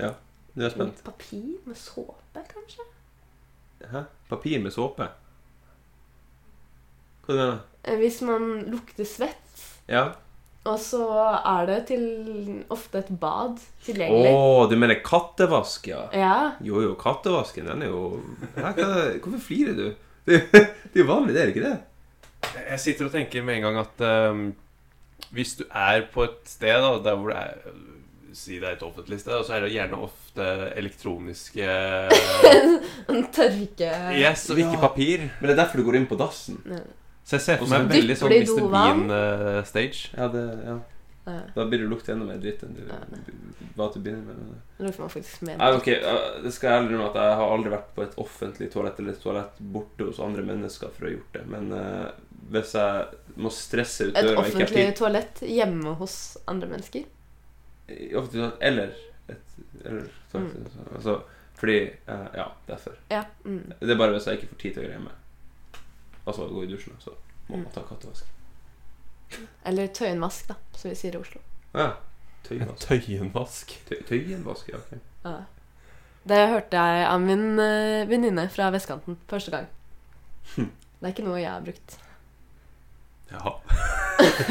Ja, 0.00 0.10
Du 0.56 0.62
er 0.64 0.70
spent. 0.72 1.04
papir 1.06 1.60
med 1.68 1.76
såpe, 1.78 2.42
kanskje? 2.50 2.82
Hæ? 3.92 4.02
Papir 4.28 4.58
med 4.64 4.72
såpe? 4.74 5.06
Hva 7.24 7.36
mener 7.36 7.54
du? 7.54 7.96
Hvis 8.00 8.18
man 8.26 8.50
lukter 8.72 9.04
svett, 9.06 9.62
Ja? 9.88 10.14
Og 10.64 10.78
så 10.80 11.04
er 11.44 11.66
det 11.68 11.78
til 11.90 12.04
ofte 12.72 13.02
et 13.02 13.10
bad 13.20 13.58
Å, 13.60 14.06
oh, 14.30 14.62
du 14.70 14.76
mener 14.80 15.02
kattevask, 15.04 15.90
ja? 15.92 16.06
Ja. 16.16 16.36
Jo, 16.64 16.80
jo, 16.80 16.94
kattevasken, 17.00 17.68
den 17.68 17.84
er 17.84 17.92
jo 17.92 18.04
Her, 18.56 18.72
hva, 18.78 18.90
Hvorfor 19.18 19.42
flirer 19.44 19.76
du? 19.76 19.86
Det, 20.24 20.40
det 20.52 20.96
er 20.96 21.02
jo 21.02 21.10
vanlig, 21.10 21.34
det 21.36 21.42
er 21.42 21.50
det 21.50 21.56
ikke 21.56 21.68
det? 21.68 21.76
Jeg 22.70 22.80
sitter 22.80 23.08
og 23.08 23.12
tenker 23.16 23.44
med 23.44 23.58
en 23.58 23.66
gang 23.68 23.80
at 23.82 24.04
um, 24.32 24.44
hvis 25.34 25.54
du 25.58 25.64
er 25.68 26.06
på 26.12 26.24
et 26.26 26.40
sted 26.48 26.74
da, 26.80 26.94
der 27.04 27.16
hvor 27.18 27.32
det 27.32 27.40
er 27.40 27.76
si 28.34 28.58
det 28.58 28.66
er 28.66 28.76
et 28.76 28.82
offentlig 28.82 29.20
sted, 29.22 29.36
og 29.38 29.46
så 29.46 29.56
er 29.56 29.64
det 29.64 29.74
gjerne 29.74 30.00
ofte 30.02 30.46
elektroniske 30.74 31.68
En 33.12 33.26
tørke... 33.34 33.90
Yes, 34.18 34.48
og 34.50 34.58
ikke 34.58 34.74
Ja. 34.74 34.80
papir. 34.82 35.28
Men 35.38 35.48
det 35.48 35.54
er 35.54 35.60
derfor 35.62 35.80
du 35.80 35.86
går 35.86 36.00
inn 36.00 36.08
på 36.10 36.18
dassen. 36.18 36.58
Ja. 36.66 36.82
Så 37.24 37.38
jeg 37.38 37.44
ser 37.44 37.62
for 37.62 37.72
meg 37.72 37.88
veldig 37.88 38.16
sånn 38.20 38.34
Mr. 38.34 38.66
Bean-stage. 38.72 40.10
Ja, 40.12 40.28
det, 40.32 40.42
ja. 40.66 40.80
Da 41.54 41.64
blir 41.64 41.78
det 41.78 41.86
lukte 41.88 42.12
enda 42.12 42.26
mer 42.28 42.36
dritt 42.36 42.62
enn 42.66 42.74
du 42.76 42.82
var 43.78 43.88
til 43.94 44.02
å 44.02 44.04
begynne 44.04 44.26
med. 44.28 44.58
Det 44.76 44.84
lukter 44.84 45.06
man. 45.06 45.54
Nei, 45.56 45.70
ok, 45.78 45.88
uh, 46.04 46.26
Det 46.44 46.52
skal 46.52 46.68
jeg 46.68 46.80
ærlig 46.80 46.90
innrømme 46.90 47.06
at 47.08 47.16
jeg 47.22 47.38
har 47.40 47.54
aldri 47.54 47.72
vært 47.72 47.88
på 47.96 48.04
et 48.04 48.18
offentlig 48.20 48.68
toalett 48.74 49.00
eller 49.00 49.16
et 49.16 49.24
toalett 49.24 49.62
borte 49.76 50.08
hos 50.10 50.20
andre 50.22 50.44
mennesker 50.44 50.92
for 50.92 51.06
å 51.06 51.08
ha 51.08 51.14
gjort 51.14 51.38
det. 51.38 51.46
Men 51.54 51.72
uh, 51.72 52.10
hvis 52.52 52.74
jeg 52.76 53.40
må 53.40 53.54
stresse 53.56 54.10
ut 54.10 54.12
Et 54.12 54.20
døra 54.20 54.36
ikke 54.36 54.44
offentlig 54.44 54.68
tid 54.74 54.92
toalett 55.00 55.42
hjemme 55.48 55.96
hos 56.02 56.18
andre 56.52 56.70
mennesker. 56.74 57.08
toalett, 57.88 58.28
Eller 58.60 58.92
et 59.32 59.56
eller, 59.84 60.06
mm. 60.32 60.50
altså, 60.96 61.18
Fordi 61.56 61.78
uh, 62.04 62.28
Ja, 62.36 62.50
derfor. 62.68 63.00
Ja. 63.08 63.24
Mm. 63.44 63.72
Det 63.80 63.96
er 63.96 64.00
bare 64.00 64.18
hvis 64.18 64.28
jeg 64.28 64.42
ikke 64.42 64.52
får 64.52 64.60
tid 64.66 64.76
til 64.76 64.84
å 64.84 64.86
gjøre 64.86 64.98
hjemme. 64.98 65.20
Altså 66.26 66.46
gå 66.48 66.62
i 66.64 66.70
dusjen, 66.70 66.94
så 67.02 67.12
må 67.48 67.56
man 67.60 67.70
ta 67.74 67.82
kattevask. 67.88 68.24
Eller 69.66 69.88
tøyenvask, 69.96 70.46
da, 70.48 70.54
som 70.76 70.90
vi 70.92 70.96
sier 70.96 71.16
i 71.16 71.20
Oslo. 71.20 71.40
Ja. 71.74 71.90
En 72.44 72.48
Tøyvask. 72.48 72.86
tøyenvask. 72.86 73.74
Tøy, 73.88 73.98
tøyenvask, 74.08 74.68
ja. 74.72 74.78
ok. 74.80 74.98
Ja. 75.24 75.34
Det 76.28 76.38
hørte 76.48 76.80
jeg 76.80 77.04
av 77.08 77.20
min 77.20 77.58
eh, 77.60 78.04
venninne 78.08 78.46
fra 78.52 78.70
vestkanten 78.72 79.16
første 79.28 79.52
gang. 79.52 79.66
Hm. 80.54 80.70
Det 81.00 81.08
er 81.08 81.12
ikke 81.14 81.24
noe 81.26 81.40
jeg 81.40 81.50
har 81.52 81.64
brukt. 81.64 81.96
Jaha. 83.32 83.54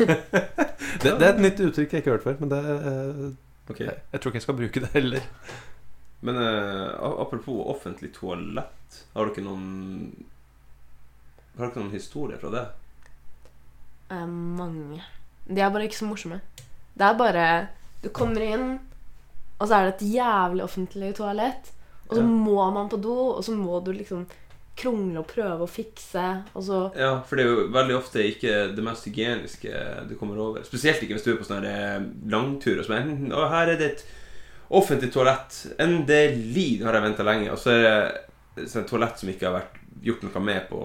det, 1.04 1.12
det 1.20 1.26
er 1.26 1.30
et 1.34 1.42
nytt 1.44 1.62
uttrykk 1.66 1.94
jeg 1.96 2.04
ikke 2.04 2.12
har 2.12 2.18
hørt 2.18 2.28
før, 2.28 2.40
men 2.44 2.52
det 2.54 2.62
eh, 2.74 3.24
Ok. 3.72 3.80
jeg, 3.80 3.96
jeg 4.12 4.20
tror 4.22 4.30
ikke 4.34 4.40
jeg 4.42 4.46
skal 4.48 4.58
bruke 4.60 4.82
det 4.84 4.90
heller. 4.94 5.28
Men 6.28 6.38
eh, 6.42 6.90
a- 6.98 7.16
apropos 7.24 7.62
offentlig 7.74 8.12
toalett, 8.18 9.00
har 9.16 9.30
dere 9.32 9.46
noen 9.46 10.26
Har 11.58 11.70
dere 11.70 11.84
noen 11.84 11.94
historier 11.94 12.40
fra 12.42 12.50
det? 12.54 12.64
Eh, 14.12 14.26
mange. 14.28 15.02
De 15.48 15.62
er 15.62 15.70
bare 15.74 15.88
ikke 15.88 16.00
så 16.02 16.08
morsomme. 16.10 16.42
Det 16.94 17.06
er 17.08 17.18
bare 17.20 17.46
Du 18.04 18.10
kommer 18.14 18.42
inn, 18.44 18.80
og 19.60 19.68
så 19.70 19.78
er 19.78 19.86
det 19.90 19.94
et 20.02 20.08
jævlig 20.18 20.64
offentlig 20.66 21.14
toalett. 21.16 21.72
Og 22.10 22.18
så 22.18 22.22
Ja. 22.22 22.28
må 22.28 22.72
man 22.74 22.90
på 22.90 23.00
do, 23.02 23.14
og 23.38 23.44
så 23.44 23.52
må 23.56 23.80
du 23.84 23.92
liksom 23.94 24.26
krongle 24.76 25.20
og 25.20 25.28
prøve 25.28 25.62
å 25.64 25.70
fikse, 25.70 26.44
og 26.56 26.64
så 26.64 26.96
Ja, 26.98 27.22
for 27.22 27.36
det 27.38 27.46
er 27.46 27.50
jo 27.56 27.68
veldig 27.70 27.96
ofte 27.98 28.24
ikke 28.26 28.76
det 28.76 28.84
mest 28.84 29.06
hygieniske 29.06 30.08
du 30.10 30.16
kommer 30.16 30.38
over. 30.38 30.64
Spesielt 30.64 31.02
ikke 31.02 31.14
hvis 31.16 31.24
du 31.24 31.32
er 31.34 31.38
på 31.38 31.46
sånne 31.46 31.74
eh, 31.96 32.00
langturer. 32.28 32.84
Som 32.84 32.96
«Hm, 32.96 33.32
og 33.32 33.50
her 33.50 33.68
er 33.70 33.78
det 33.78 33.92
et 33.92 34.06
offentlig 34.72 35.12
toalett. 35.14 35.76
Endelig! 35.80 36.80
Nå 36.82 36.86
har 36.86 36.94
jeg 36.94 37.04
venta 37.04 37.24
lenge. 37.24 37.52
Og 37.52 37.58
så 37.58 37.70
er 37.72 38.12
det 38.56 38.76
et 38.76 38.88
toalett 38.88 39.20
som 39.20 39.30
ikke 39.30 39.46
har 39.52 39.62
vært 39.62 39.80
gjort 40.04 40.24
noe 40.28 40.42
med 40.44 40.66
på 40.70 40.80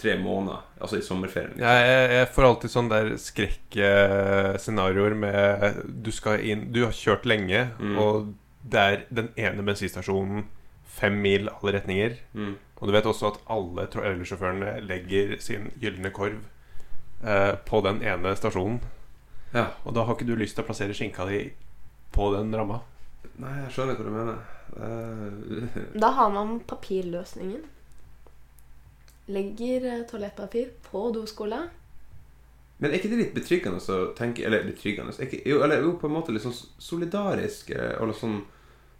tre 0.00 0.16
måneder. 0.18 0.62
Altså 0.80 0.98
i 0.98 1.04
sommerferien. 1.06 1.54
Jeg, 1.60 1.86
jeg, 1.86 2.10
jeg 2.18 2.28
får 2.34 2.46
alltid 2.48 2.70
sånne 2.72 2.90
der 2.96 3.10
skrekkscenarioer 3.22 5.14
med 5.14 5.82
Du 6.04 6.10
skal 6.14 6.42
inn 6.46 6.68
Du 6.74 6.82
har 6.86 6.92
kjørt 6.96 7.26
lenge, 7.30 7.68
Mm. 7.78 7.98
og 7.98 8.34
det 8.70 8.80
er 8.80 9.04
den 9.10 9.28
ene 9.40 9.62
bensinstasjonen 9.64 10.44
fem 10.84 11.14
mil 11.22 11.48
alle 11.48 11.72
retninger. 11.78 12.16
Mm. 12.34 12.56
Og 12.80 12.88
du 12.88 12.92
vet 12.92 13.06
også 13.06 13.30
at 13.30 13.38
alle 13.48 13.86
trailersjåførene 13.92 14.80
legger 14.84 15.36
sin 15.40 15.70
gylne 15.80 16.10
korv 16.12 16.40
eh, 17.24 17.54
på 17.64 17.80
den 17.86 18.02
ene 18.02 18.34
stasjonen. 18.36 18.80
Ja. 19.54 19.68
Og 19.84 19.94
da 19.96 20.04
har 20.04 20.14
ikke 20.14 20.26
du 20.28 20.34
lyst 20.36 20.54
til 20.58 20.64
å 20.64 20.68
plassere 20.68 20.94
skinka 20.94 21.24
di 21.30 21.50
på 22.12 22.28
den 22.36 22.52
ramma. 22.54 22.80
Nei, 23.40 23.54
jeg 23.64 23.72
skjønner 23.74 23.96
hva 23.96 24.04
du 24.04 24.10
mener. 24.14 24.36
Uh, 24.76 25.98
Da 25.98 26.10
har 26.14 26.30
man 26.30 26.60
papirløsningen. 26.68 27.62
Legger 29.30 29.84
eh, 29.86 30.00
toalettpapir 30.10 30.70
på 30.90 31.04
doskåla. 31.14 31.62
Men 32.80 32.90
er 32.90 32.96
ikke 33.00 33.10
det 33.12 33.18
litt 33.20 33.34
betryggende 33.36 33.80
å 33.92 34.06
tenke 34.16 34.46
Eller 34.48 34.62
betryggende 34.64 35.12
ikke, 35.20 35.42
jo, 35.44 35.58
Eller 35.60 35.82
jo, 35.84 35.90
på 36.00 36.08
en 36.08 36.14
måte 36.14 36.32
litt 36.32 36.46
sånn 36.46 36.54
solidarisk 36.80 37.68
eh, 37.76 37.90
Eller 38.00 38.16
sånn 38.16 38.38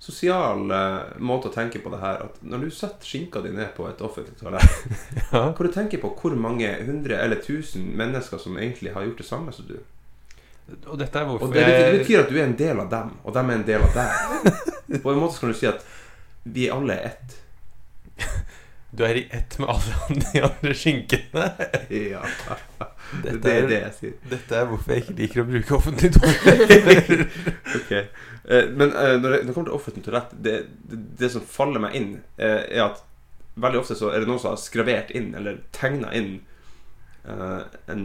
sosial 0.01 0.67
eh, 0.73 1.15
måte 1.21 1.49
å 1.49 1.53
tenke 1.55 1.81
på 1.81 1.91
det 1.93 1.99
her. 2.01 2.23
At 2.25 2.39
når 2.45 2.63
du 2.67 2.71
setter 2.73 3.05
skinka 3.09 3.43
di 3.45 3.51
ned 3.53 3.75
på 3.77 3.85
et 3.89 4.01
offentlig 4.05 4.37
toalett, 4.41 4.85
Ja. 5.33 5.43
hvor 5.53 5.69
du 5.69 5.73
tenker 5.75 6.01
på 6.01 6.13
hvor 6.17 6.37
mange 6.41 6.71
hundre 6.87 7.19
eller 7.21 7.41
tusen 7.45 7.85
mennesker 8.01 8.41
som 8.41 8.57
egentlig 8.57 8.95
har 8.95 9.05
gjort 9.05 9.21
det 9.21 9.27
samme 9.29 9.53
som 9.53 9.69
du. 9.69 9.77
Og 10.87 10.97
dette 11.01 11.21
er 11.21 11.29
hvorfor 11.29 11.49
Og 11.51 11.53
det 11.53 11.65
betyr, 11.67 11.85
det 11.93 12.01
betyr 12.05 12.23
at 12.23 12.33
du 12.33 12.39
er 12.39 12.47
en 12.47 12.57
del 12.57 12.81
av 12.81 12.89
dem, 12.93 13.13
og 13.25 13.37
dem 13.37 13.51
er 13.53 13.59
en 13.61 13.67
del 13.69 13.85
av 13.85 13.97
deg. 14.01 14.59
På 15.05 15.13
en 15.13 15.21
måte 15.21 15.41
kan 15.43 15.53
du 15.53 15.59
si 15.61 15.69
at 15.69 15.85
vi 16.49 16.69
alle 16.73 16.97
er 16.97 17.11
ett. 17.13 17.37
Du 18.91 19.05
er 19.07 19.15
i 19.15 19.27
ett 19.31 19.59
med 19.59 19.69
alle 19.71 19.95
de 20.33 20.41
andre 20.43 20.75
skinkene. 20.75 21.51
Ja. 21.89 22.25
Dette 23.23 23.39
Det 23.43 23.53
er 23.53 23.69
det 23.69 23.79
jeg 23.79 23.95
sier. 23.97 24.19
dette 24.31 24.55
er 24.55 24.67
hvorfor 24.71 24.95
jeg 24.95 25.03
ikke 25.03 25.15
liker 25.19 25.43
å 25.43 25.47
bruke 25.49 25.77
offentlig 25.79 26.13
toalett. 26.15 27.25
Ok. 27.81 27.93
Eh, 27.95 28.69
men 28.71 28.93
eh, 28.93 29.17
når, 29.19 29.37
det, 29.37 29.55
kommer 29.55 29.71
til 29.71 29.75
offentlig 29.75 30.05
toalett 30.07 30.31
det, 30.47 30.55
det, 30.87 30.99
det 31.19 31.31
som 31.35 31.43
faller 31.43 31.83
meg 31.83 31.97
inn, 31.99 32.13
eh, 32.39 32.63
er 32.71 32.85
at 32.87 33.03
veldig 33.61 33.83
ofte 33.83 33.99
så 33.99 34.13
er 34.13 34.23
det 34.23 34.31
noen 34.31 34.43
som 34.43 34.55
har 34.55 34.63
skravert 34.63 35.11
inn, 35.15 35.33
eller 35.39 35.59
tegna 35.75 36.13
inn, 36.17 36.39
en, 37.31 38.05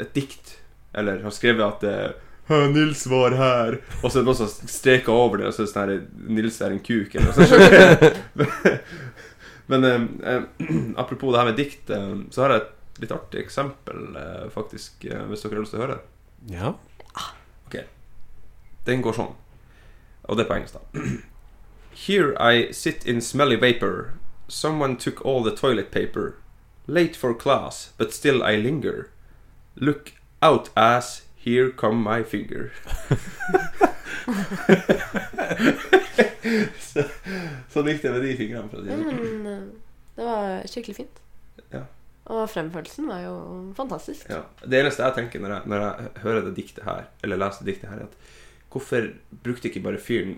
et 0.00 0.14
dikt. 0.16 0.54
Eller 0.96 1.20
har 1.22 1.34
skrevet 1.34 1.66
at 1.66 1.82
det, 1.84 1.96
Nils 2.50 3.04
var 3.06 3.30
her 3.38 3.76
Og 4.00 4.08
så 4.10 4.18
er 4.18 4.24
det 4.24 4.26
noen 4.26 4.38
som 4.40 4.70
streka 4.70 5.12
over 5.14 5.38
det, 5.38 5.50
og 5.50 5.54
så 5.54 5.62
er 5.62 5.66
det 5.66 5.72
sånn 5.72 5.92
her 5.92 6.32
Nils 6.34 6.56
er 6.64 6.74
en 6.74 6.82
kuk, 6.82 7.14
eller 7.14 7.28
noe 7.30 7.46
sånt. 7.46 8.96
Men 9.70 9.84
eh, 9.84 10.34
eh, 10.34 10.42
apropos 10.96 11.32
det 11.32 11.38
her 11.38 11.44
med 11.44 11.56
dikt, 11.56 11.90
eh, 11.90 12.14
så 12.30 12.42
har 12.42 12.50
jeg 12.50 12.62
et 12.62 13.00
litt 13.04 13.12
artig 13.14 13.40
eksempel, 13.44 14.16
eh, 14.18 14.48
faktisk, 14.50 15.04
eh, 15.04 15.22
hvis 15.30 15.42
dere 15.44 15.54
har 15.54 15.62
lyst 15.62 15.72
til 15.76 15.80
å 15.80 15.84
høre. 15.84 15.98
Ja. 16.50 16.72
Ok. 17.68 17.76
Den 18.88 19.04
går 19.06 19.14
sånn. 19.14 19.36
Og 20.26 20.36
det 20.36 20.42
er 20.44 20.48
på 20.50 20.56
engelsk, 20.58 20.74
da. 20.80 20.82
Here 22.06 22.34
I 22.34 22.72
sit 22.74 23.06
in 23.06 23.20
smelly 23.22 23.56
vapor. 23.62 23.94
Someone 24.48 24.96
took 24.96 25.24
all 25.24 25.44
the 25.46 25.54
toilet 25.54 25.92
paper. 25.94 26.34
Late 26.88 27.14
for 27.14 27.32
class, 27.34 27.92
but 27.96 28.12
still 28.12 28.42
I 28.42 28.56
linger. 28.56 29.10
Look 29.76 30.14
out, 30.42 30.70
ass. 30.76 31.22
Here 31.36 31.70
come 31.70 32.02
my 32.02 32.24
finger. 32.24 32.72
så, 36.90 37.04
sånn 37.72 37.88
gikk 37.92 38.02
det 38.04 38.12
med 38.16 38.26
de 38.26 38.34
fingrene. 38.38 38.68
For 38.72 38.80
å 38.80 38.84
si 38.84 38.90
det. 38.90 38.98
sånn. 39.06 39.24
Men 39.24 39.48
eh, 39.54 39.64
det 40.18 40.26
var 40.28 40.68
skikkelig 40.74 40.96
fint. 41.00 41.22
Ja. 41.74 41.82
Og 42.30 42.44
fremførelsen 42.52 43.08
var 43.10 43.22
jo 43.24 43.34
fantastisk. 43.78 44.28
Ja. 44.30 44.42
Det 44.62 44.78
eneste 44.82 45.02
jeg 45.06 45.16
tenker 45.16 45.42
når 45.42 45.54
jeg, 45.56 45.70
når 45.72 45.84
jeg 45.86 46.10
hører 46.26 46.44
det 46.46 46.52
diktet 46.58 46.84
her, 46.86 47.08
eller 47.24 47.40
leser 47.40 47.64
det 47.66 47.72
diktet 47.74 47.90
her, 47.90 48.02
er 48.04 48.10
at 48.10 48.70
hvorfor 48.70 49.08
brukte 49.42 49.70
ikke 49.70 49.82
bare 49.82 49.98
fyren 50.02 50.36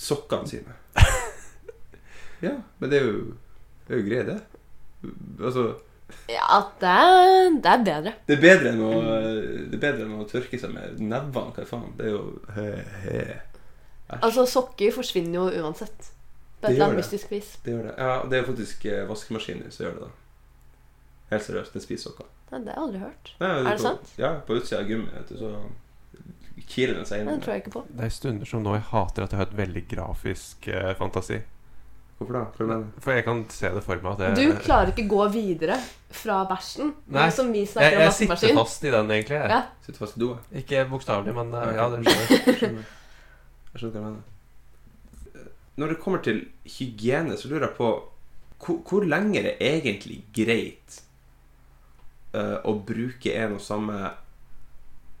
sokkene 0.00 0.48
sine? 0.48 0.76
ja, 2.46 2.54
men 2.80 2.92
det 2.92 3.00
er 3.02 3.10
jo, 3.10 3.18
det 3.88 3.96
er 3.96 4.00
jo 4.00 4.06
greit, 4.08 4.30
det. 4.30 4.38
Altså, 5.42 5.66
Ja, 6.30 6.62
det 6.80 6.88
er, 6.94 7.50
det 7.60 7.70
er 7.74 7.84
bedre. 7.84 8.12
det 8.28 8.36
er 8.36 8.42
bedre 8.46 8.70
enn 8.72 8.82
å, 8.86 8.90
det 9.02 9.76
er 9.76 9.82
bedre 9.82 10.04
enn 10.06 10.16
å 10.22 10.26
tørke 10.30 10.60
seg 10.62 10.72
med 10.72 11.00
nevene, 11.02 11.50
hva 11.56 11.66
faen. 11.66 11.92
Det 11.98 12.06
er 12.06 12.12
jo 12.14 12.22
he, 12.56 12.66
he. 13.04 13.20
Altså, 14.08 14.44
sokker 14.46 14.92
forsvinner 14.94 15.34
jo 15.40 15.64
uansett. 15.64 16.12
På 16.60 16.66
Det 16.66 16.70
et 16.70 16.74
eller 16.76 16.84
annet 16.86 16.96
det. 16.96 17.02
mystisk 17.04 17.30
vis. 17.32 17.48
Det 17.64 17.72
gjør 17.74 17.82
det. 17.88 17.94
Ja, 17.98 18.12
det 18.30 18.38
er 18.38 18.44
faktisk 18.46 18.84
eh, 18.86 19.02
vaskemaskiner 19.08 19.70
som 19.74 19.86
gjør 19.86 19.96
det, 19.98 20.06
da. 20.06 20.10
Helt 21.32 21.42
seriøst. 21.48 21.72
Den 21.74 21.82
spiser 21.84 22.10
sokker. 22.12 22.28
Nei, 22.52 22.60
det 22.62 22.70
har 22.70 22.76
jeg 22.78 22.84
aldri 22.86 23.00
hørt. 23.02 23.32
Nei, 23.40 23.48
Er 23.50 23.64
det 23.64 23.72
på, 23.76 23.82
sant? 23.82 24.12
Ja, 24.22 24.30
på 24.46 24.56
utsida 24.60 24.80
av 24.80 24.86
gummi, 24.88 25.10
vet 25.16 25.28
du, 25.32 25.36
så 25.40 25.50
kiler 26.70 26.94
den 27.00 27.06
seg 27.08 27.20
inn. 27.24 27.28
Det 27.32 27.42
tror 27.44 27.54
jeg 27.56 27.64
ikke 27.64 27.74
på. 27.74 27.82
Det 27.98 28.06
er 28.06 28.14
stunder 28.14 28.48
som 28.48 28.62
nå 28.64 28.76
jeg 28.78 28.86
hater 28.92 29.26
at 29.26 29.34
jeg 29.34 29.40
har 29.42 29.50
et 29.50 29.56
veldig 29.58 29.82
grafisk 29.90 30.68
eh, 30.72 30.92
fantasi. 30.98 31.40
Hvorfor 32.16 32.32
da? 32.38 32.44
Mener 32.64 32.84
du? 32.86 33.00
For 33.04 33.12
jeg 33.12 33.24
kan 33.26 33.42
se 33.52 33.68
det 33.74 33.82
for 33.84 34.00
meg 34.00 34.14
at 34.14 34.22
jeg 34.24 34.36
Du 34.54 34.60
klarer 34.64 34.88
ikke 34.94 35.04
gå 35.10 35.26
videre 35.34 35.74
fra 36.16 36.38
bæsjen, 36.48 36.94
Nei, 37.12 37.26
som 37.34 37.50
vi 37.52 37.66
jeg, 37.66 37.68
snakker 37.74 37.98
om 37.98 38.04
jeg 38.06 38.14
sitter 38.16 38.30
vaskemaskin. 38.32 38.56
fast 38.62 38.86
i 38.88 38.92
den, 38.94 39.10
egentlig. 39.18 39.40
Ja. 39.52 39.58
Sitter 39.84 40.00
fast 40.06 40.16
i 40.16 40.22
do. 40.22 40.30
Ikke 40.62 40.86
bokstavelig, 40.94 41.34
men 41.36 41.52
eh, 41.52 41.74
ja, 41.76 41.88
det 41.92 42.00
skjønner. 42.06 42.32
Jeg 42.46 42.56
skjønner. 42.62 42.94
Jeg 43.76 43.82
skjønner 43.82 44.00
hva 44.00 44.08
du 44.08 44.14
mener. 44.14 45.48
Når 45.76 45.90
det 45.92 45.98
kommer 46.00 46.22
til 46.24 46.38
hygiene, 46.64 47.34
så 47.36 47.50
lurer 47.50 47.66
jeg 47.66 47.76
på 47.76 47.88
hvor, 48.64 48.78
hvor 48.88 49.04
lenge 49.04 49.36
er 49.42 49.50
det 49.50 49.56
egentlig 49.60 50.22
greit 50.32 51.02
uh, 52.32 52.56
å 52.64 52.72
bruke 52.88 53.34
en 53.36 53.58
og 53.58 53.60
samme 53.60 53.98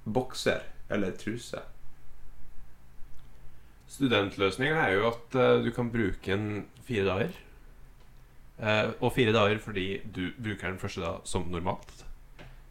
bokser 0.08 0.64
eller 0.88 1.12
truse? 1.20 1.60
Studentløsninga 3.92 4.80
er 4.86 4.96
jo 4.96 5.06
at 5.10 5.36
uh, 5.36 5.60
du 5.60 5.68
kan 5.76 5.92
bruke 5.92 6.24
den 6.24 6.64
fire 6.88 7.04
dager. 7.10 7.38
Uh, 8.56 8.96
og 9.04 9.12
fire 9.12 9.36
dager 9.36 9.60
fordi 9.60 9.88
du 10.08 10.30
bruker 10.40 10.70
den 10.70 10.80
første 10.80 11.04
dag 11.04 11.20
som 11.28 11.50
normalt. 11.52 12.06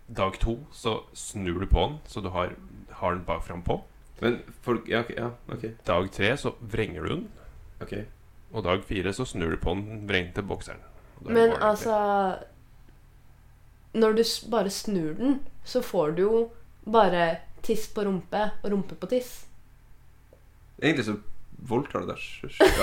Dag 0.10 0.42
to 0.42 0.64
så 0.74 1.04
snur 1.14 1.62
du 1.62 1.70
på 1.70 1.92
den, 1.92 2.02
så 2.10 2.26
du 2.26 2.34
har, 2.34 2.58
har 2.90 3.14
den 3.14 3.28
bak 3.30 3.46
fram 3.46 3.62
på. 3.62 3.84
Men 4.22 4.40
folk 4.64 4.88
Ja, 4.90 5.00
ok. 5.04 5.10
Ja, 5.18 5.30
ok, 5.52 5.66
Dag 5.86 6.12
tre 6.12 6.38
så 6.38 6.54
vrenger 6.62 7.02
du 7.04 7.10
den. 7.16 7.26
ok 7.82 7.94
Og 8.54 8.64
dag 8.64 8.84
fire 8.88 9.12
så 9.14 9.26
snur 9.28 9.52
du 9.52 9.58
på 9.58 9.74
den 9.76 10.06
vrengte 10.08 10.42
bokseren. 10.44 10.80
Og 11.18 11.26
da 11.26 11.32
er 11.32 11.34
det 11.34 11.34
Men 11.34 11.52
altså 11.62 11.96
Når 13.94 14.14
du 14.16 14.22
s- 14.24 14.44
bare 14.52 14.70
snur 14.70 15.14
den, 15.18 15.40
så 15.64 15.82
får 15.82 16.16
du 16.16 16.22
jo 16.22 16.50
bare 16.92 17.38
tiss 17.64 17.88
på 17.88 18.04
rumpe 18.06 18.52
og 18.64 18.72
rumpe 18.72 18.96
på 18.96 19.08
tiss. 19.10 19.46
Egentlig 20.82 21.06
så 21.06 21.16
voldtar 21.70 22.04
du 22.04 22.08
deg 22.12 22.20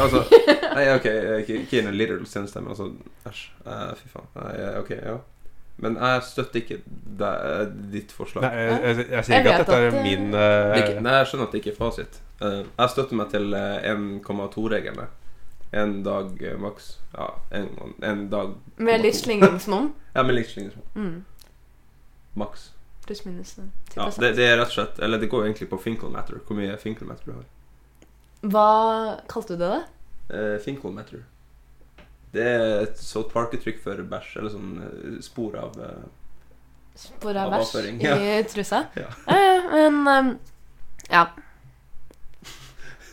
Altså 0.01 0.23
Nei, 0.75 0.87
ok, 0.97 1.05
ikke, 1.43 1.59
ikke 1.67 1.79
in 1.83 1.87
a 1.87 1.91
literal 1.93 2.27
sense, 2.27 2.61
men 2.61 2.71
altså 2.73 2.89
Æsj. 3.29 3.43
Eh, 3.67 3.95
fy 4.01 4.09
faen. 4.09 4.27
Nei, 4.35 4.79
ok, 4.81 4.91
ja. 4.97 5.19
Men 5.83 5.97
jeg 5.99 6.23
støtter 6.29 6.61
ikke 6.61 6.77
det, 7.19 7.31
ditt 7.91 8.13
forslag. 8.15 8.45
Nei, 8.47 8.61
jeg, 8.61 8.83
jeg, 8.83 9.07
jeg 9.11 9.27
sier 9.27 9.35
Jeg 9.35 9.43
ikke 9.43 9.55
at 9.55 9.65
dette 9.65 9.79
at, 9.79 9.87
er 9.89 9.89
eh, 9.89 10.05
min 10.05 10.29
Det 10.31 10.45
eh, 10.45 10.77
ikke, 10.79 11.01
nei, 11.03 11.15
jeg 11.19 11.31
skjønner 11.31 11.49
at 11.49 11.57
det 11.57 11.63
ikke 11.63 11.73
er 11.73 11.79
fasit. 11.81 12.21
Uh, 12.43 12.61
jeg 12.63 12.93
støtter 12.95 13.19
meg 13.19 13.33
til 13.35 13.57
eh, 13.59 13.89
1,2-regelen. 13.91 15.11
En 15.73 15.97
dag 16.07 16.43
eh, 16.43 16.59
maks. 16.59 17.01
Ja, 17.17 17.35
en, 17.51 17.69
en 18.03 18.31
dag 18.31 18.55
Med 18.77 19.03
litt 19.03 19.17
slingringsmonn. 19.17 19.93
Ja, 20.15 20.23
med 20.23 20.37
litt 20.37 20.51
slingringsmonn. 20.53 20.87
Mm. 20.95 21.51
Maks. 22.39 22.69
Pluss 23.07 23.25
minus 23.25 23.57
eh, 23.59 23.71
10 23.95 23.99
Ja, 23.99 24.11
det, 24.21 24.33
det 24.37 24.47
er 24.47 24.59
rett 24.61 24.71
og 24.71 24.77
slett 24.77 25.01
Eller 25.03 25.19
det 25.19 25.31
går 25.33 25.43
jo 25.43 25.51
egentlig 25.51 25.71
på 25.71 25.81
Finkelmeter. 25.81 26.39
Hvor 26.47 26.59
mye 26.59 26.77
Finkelmeter 26.79 27.27
du 27.27 27.35
har. 27.39 27.49
Hva 28.53 28.69
kalte 29.31 29.57
du 29.57 29.65
det? 29.65 29.79
Uh, 30.29 30.59
Finkelmeter. 30.63 31.25
Det 32.33 32.43
er 32.49 32.63
et 32.87 32.99
South 32.99 33.29
Park-uttrykk 33.33 33.81
for 33.85 34.01
bæsj, 34.09 34.37
eller 34.41 34.53
sånn 34.55 34.71
eh, 34.87 35.17
spor 35.25 35.57
av 35.61 35.75
eh, 35.85 36.03
Spor 36.97 37.37
av 37.37 37.47
Av 37.49 37.55
bæsj 37.59 37.67
avføring, 37.67 38.01
i 38.01 38.09
ja. 38.09 38.43
trusa? 38.49 38.83
Ja. 39.03 39.09
Eh, 39.33 39.69
men 39.73 40.09
um, 40.09 40.33
Ja. 41.11 41.27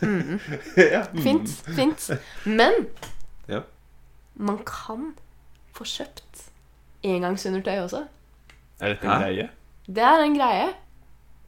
Mm. 0.00 0.38
ja. 0.94 1.02
mm. 1.12 1.22
Fint. 1.22 1.48
Fint. 1.76 2.10
Men 2.44 2.86
Ja. 3.48 3.62
man 4.34 4.58
kan 4.64 5.10
få 5.76 5.84
kjøpt 5.84 6.46
engangsundertøy 7.04 7.82
også. 7.84 8.06
Er 8.80 8.94
dette 8.94 9.04
Hæ? 9.08 9.12
en 9.12 9.22
greie? 9.26 9.48
Det 9.86 10.02
er 10.06 10.22
en 10.24 10.36
greie. 10.38 10.70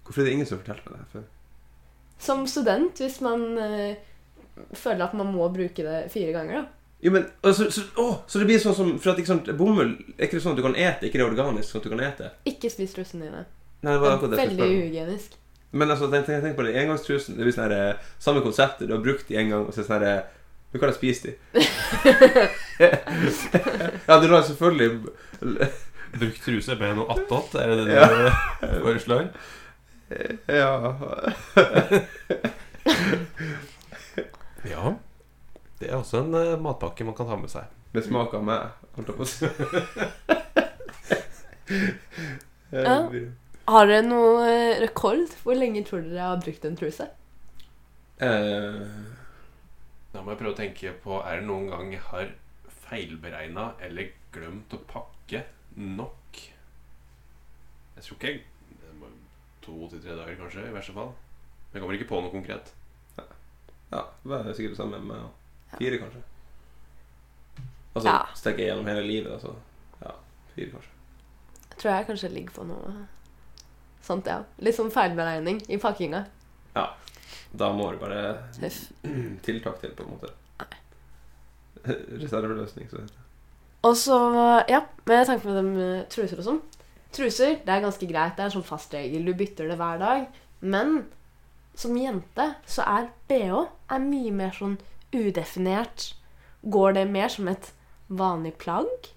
Hvorfor 0.04 0.20
er 0.20 0.24
det 0.28 0.32
ingen 0.36 0.46
som 0.48 0.58
har 0.58 0.64
fortalt 0.66 0.90
meg 0.90 0.98
det 1.00 1.08
før? 1.12 1.24
Som 2.22 2.44
student, 2.46 3.00
hvis 3.00 3.20
man 3.24 3.44
eh, 3.58 3.96
føler 4.76 5.06
at 5.06 5.14
man 5.16 5.32
må 5.32 5.48
bruke 5.52 5.84
det 5.86 6.10
fire 6.12 6.32
ganger, 6.36 6.60
da. 6.62 6.66
Jo, 7.02 7.10
men 7.10 7.24
altså, 7.42 7.66
så, 7.74 7.82
å, 7.98 8.22
så 8.30 8.38
det 8.38 8.46
blir 8.46 8.60
sånn 8.62 8.76
som 8.78 8.92
For 9.02 9.10
at 9.10 9.18
ikke 9.18 9.26
sant, 9.32 9.48
bomull 9.58 9.96
Er 10.14 10.22
ikke 10.28 10.36
det 10.38 10.42
sånn 10.44 10.54
at 10.54 10.60
du 10.60 10.62
kan 10.62 10.76
ete? 10.78 11.02
Ikke 11.08 11.18
det 11.18 11.24
er 11.24 11.32
organisk, 11.32 11.66
sånn 11.72 11.80
at 11.82 11.86
du 11.88 11.90
kan 11.96 12.04
ete? 12.06 12.28
Ikke 12.46 12.70
spis 12.70 12.94
trusene 12.94 13.26
dine. 13.26 13.42
Nei, 13.82 13.90
det 13.96 14.02
var 14.04 14.14
akkurat 14.14 14.30
det 14.30 14.38
jeg 14.38 14.46
veldig 14.46 14.54
skulle 14.54 14.62
spørre 14.62 14.70
om. 14.70 14.76
uhygienisk. 14.86 15.30
Men 15.72 15.86
altså, 15.90 16.06
tenk, 16.12 16.24
tenk, 16.28 16.42
tenk 16.44 16.56
på 16.60 16.64
det. 16.68 16.76
Engangstrusen. 16.82 17.34
Det 17.38 17.42
blir 17.48 17.54
sånn 17.56 17.66
her 17.66 17.74
eh, 17.78 17.96
Samme 18.22 18.40
konseptet. 18.44 18.86
Du 18.86 18.92
har 18.94 19.02
brukt 19.02 19.26
de 19.32 19.36
en 19.40 19.50
gang, 19.50 19.62
og 19.66 19.72
så 19.74 19.78
er 19.80 19.82
det 19.82 19.88
sånn 19.88 20.04
her 20.04 20.22
Du 20.72 20.76
kan 20.78 20.88
ha 20.88 20.94
spist 20.96 21.22
de. 21.26 21.32
ja, 24.06 24.14
du 24.22 24.26
har 24.32 24.42
selvfølgelig 24.46 24.90
Brukt 26.22 26.40
truse 26.44 26.72
med 26.76 26.96
noe 27.00 27.08
attåt? 27.16 27.50
Er 27.56 27.66
det 27.72 27.76
det 27.80 27.86
du 27.88 27.92
Ja. 27.96 28.04
foreslår? 28.84 29.24
Ja 30.52 30.72
Ja. 34.70 34.94
Det 35.82 35.88
er 35.90 35.96
også 35.98 36.20
en 36.22 36.34
eh, 36.38 36.52
matpakke 36.62 37.04
man 37.08 37.16
kan 37.18 37.26
ha 37.26 37.36
med 37.40 37.50
seg. 37.50 37.66
Med 37.92 38.04
smak 38.06 38.34
av 38.38 38.44
meg, 38.46 38.68
holdt 38.94 39.08
jeg 39.10 39.16
på 39.18 39.26
å 39.26 39.30
si. 39.32 39.46
Ja. 42.72 42.94
Har 43.68 43.86
dere 43.88 44.02
noe 44.06 44.44
eh, 44.48 44.78
rekord? 44.82 45.26
Hvor 45.44 45.56
lenge 45.58 45.82
tror 45.86 46.00
dere 46.06 46.24
har 46.30 46.40
brukt 46.42 46.64
en 46.64 46.76
truse? 46.78 47.04
Eh, 48.22 48.78
Da 50.12 50.20
må 50.22 50.32
jeg 50.32 50.40
prøve 50.40 50.52
å 50.54 50.58
tenke 50.58 50.92
på 51.04 51.18
Er 51.24 51.40
det 51.40 51.46
noen 51.48 51.68
gang 51.72 51.92
jeg 51.94 52.02
har 52.10 52.30
feilberegna 52.88 53.70
eller 53.84 54.10
glemt 54.34 54.72
å 54.76 54.80
pakke 54.88 55.44
nok? 55.76 56.40
Jeg 57.96 58.04
tror 58.06 58.16
ikke 58.18 58.32
jeg 58.32 58.42
det 58.82 58.94
må- 59.00 59.12
To 59.62 59.88
til 59.92 60.00
tre 60.02 60.16
dager, 60.18 60.34
kanskje, 60.40 60.64
i 60.68 60.72
verste 60.74 60.92
fall. 60.96 61.12
Jeg 61.72 61.80
kommer 61.80 61.94
ikke 61.94 62.08
på 62.10 62.20
noe 62.24 62.32
konkret. 62.32 62.72
ja, 63.92 64.02
det 64.24 64.32
er 64.40 64.52
sikkert 64.56 64.72
det 64.74 64.80
samme 64.80 64.98
med 64.98 65.12
meg. 65.12 65.30
Fire, 65.78 65.98
kanskje. 65.98 66.22
Altså, 67.94 68.08
Ja. 68.08 68.18
stikker 68.34 68.58
jeg 68.58 68.68
gjennom 68.72 68.86
hele 68.86 69.02
livet, 69.06 69.32
altså. 69.32 69.54
Ja, 70.02 70.12
fire, 70.54 70.70
kanskje. 70.70 70.90
Jeg 71.70 71.78
tror 71.78 71.90
jeg 71.96 72.06
kanskje 72.06 72.32
ligger 72.32 72.52
på 72.56 72.66
noe 72.66 73.06
sånt, 74.02 74.26
ja. 74.26 74.42
Litt 74.58 74.74
sånn 74.76 74.90
feilberegning 74.90 75.62
i 75.68 75.76
pakkinga. 75.78 76.26
Ja. 76.76 76.86
Da 77.54 77.72
må 77.72 77.90
det 77.92 78.00
bare 78.00 78.42
Huff. 78.60 78.92
tiltak 79.42 79.80
til, 79.80 79.90
på 79.96 80.04
en 80.04 80.10
måte. 80.16 80.30
Reserveløsning, 82.22 82.88
så 82.90 83.00
heter 83.00 83.06
det. 83.12 83.18
Og 83.82 83.96
så, 83.98 84.16
ja, 84.70 84.80
med 85.06 85.26
tanke 85.26 85.42
på 85.42 85.54
det 85.56 85.64
med 85.66 86.08
truser 86.12 86.38
og 86.38 86.46
sånn. 86.46 86.60
Truser, 87.12 87.56
det 87.66 87.68
er 87.74 87.82
ganske 87.82 88.06
greit. 88.08 88.36
Det 88.36 88.44
er 88.44 88.50
en 88.50 88.54
sånn 88.54 88.64
fast 88.68 88.94
regel. 88.94 89.24
Du 89.26 89.34
bytter 89.36 89.68
det 89.68 89.76
hver 89.80 89.98
dag. 90.00 90.28
Men 90.62 91.02
som 91.74 91.96
jente 91.98 92.46
så 92.68 92.84
er 92.86 93.08
bh 93.28 93.66
er 93.90 93.98
mye 94.04 94.30
mer 94.32 94.54
sånn 94.54 94.78
udefinert. 95.12 96.12
Går 96.62 96.94
det 96.98 97.06
mer 97.10 97.32
som 97.32 97.48
et 97.52 97.72
vanlig 98.12 98.54
plagg? 98.62 99.10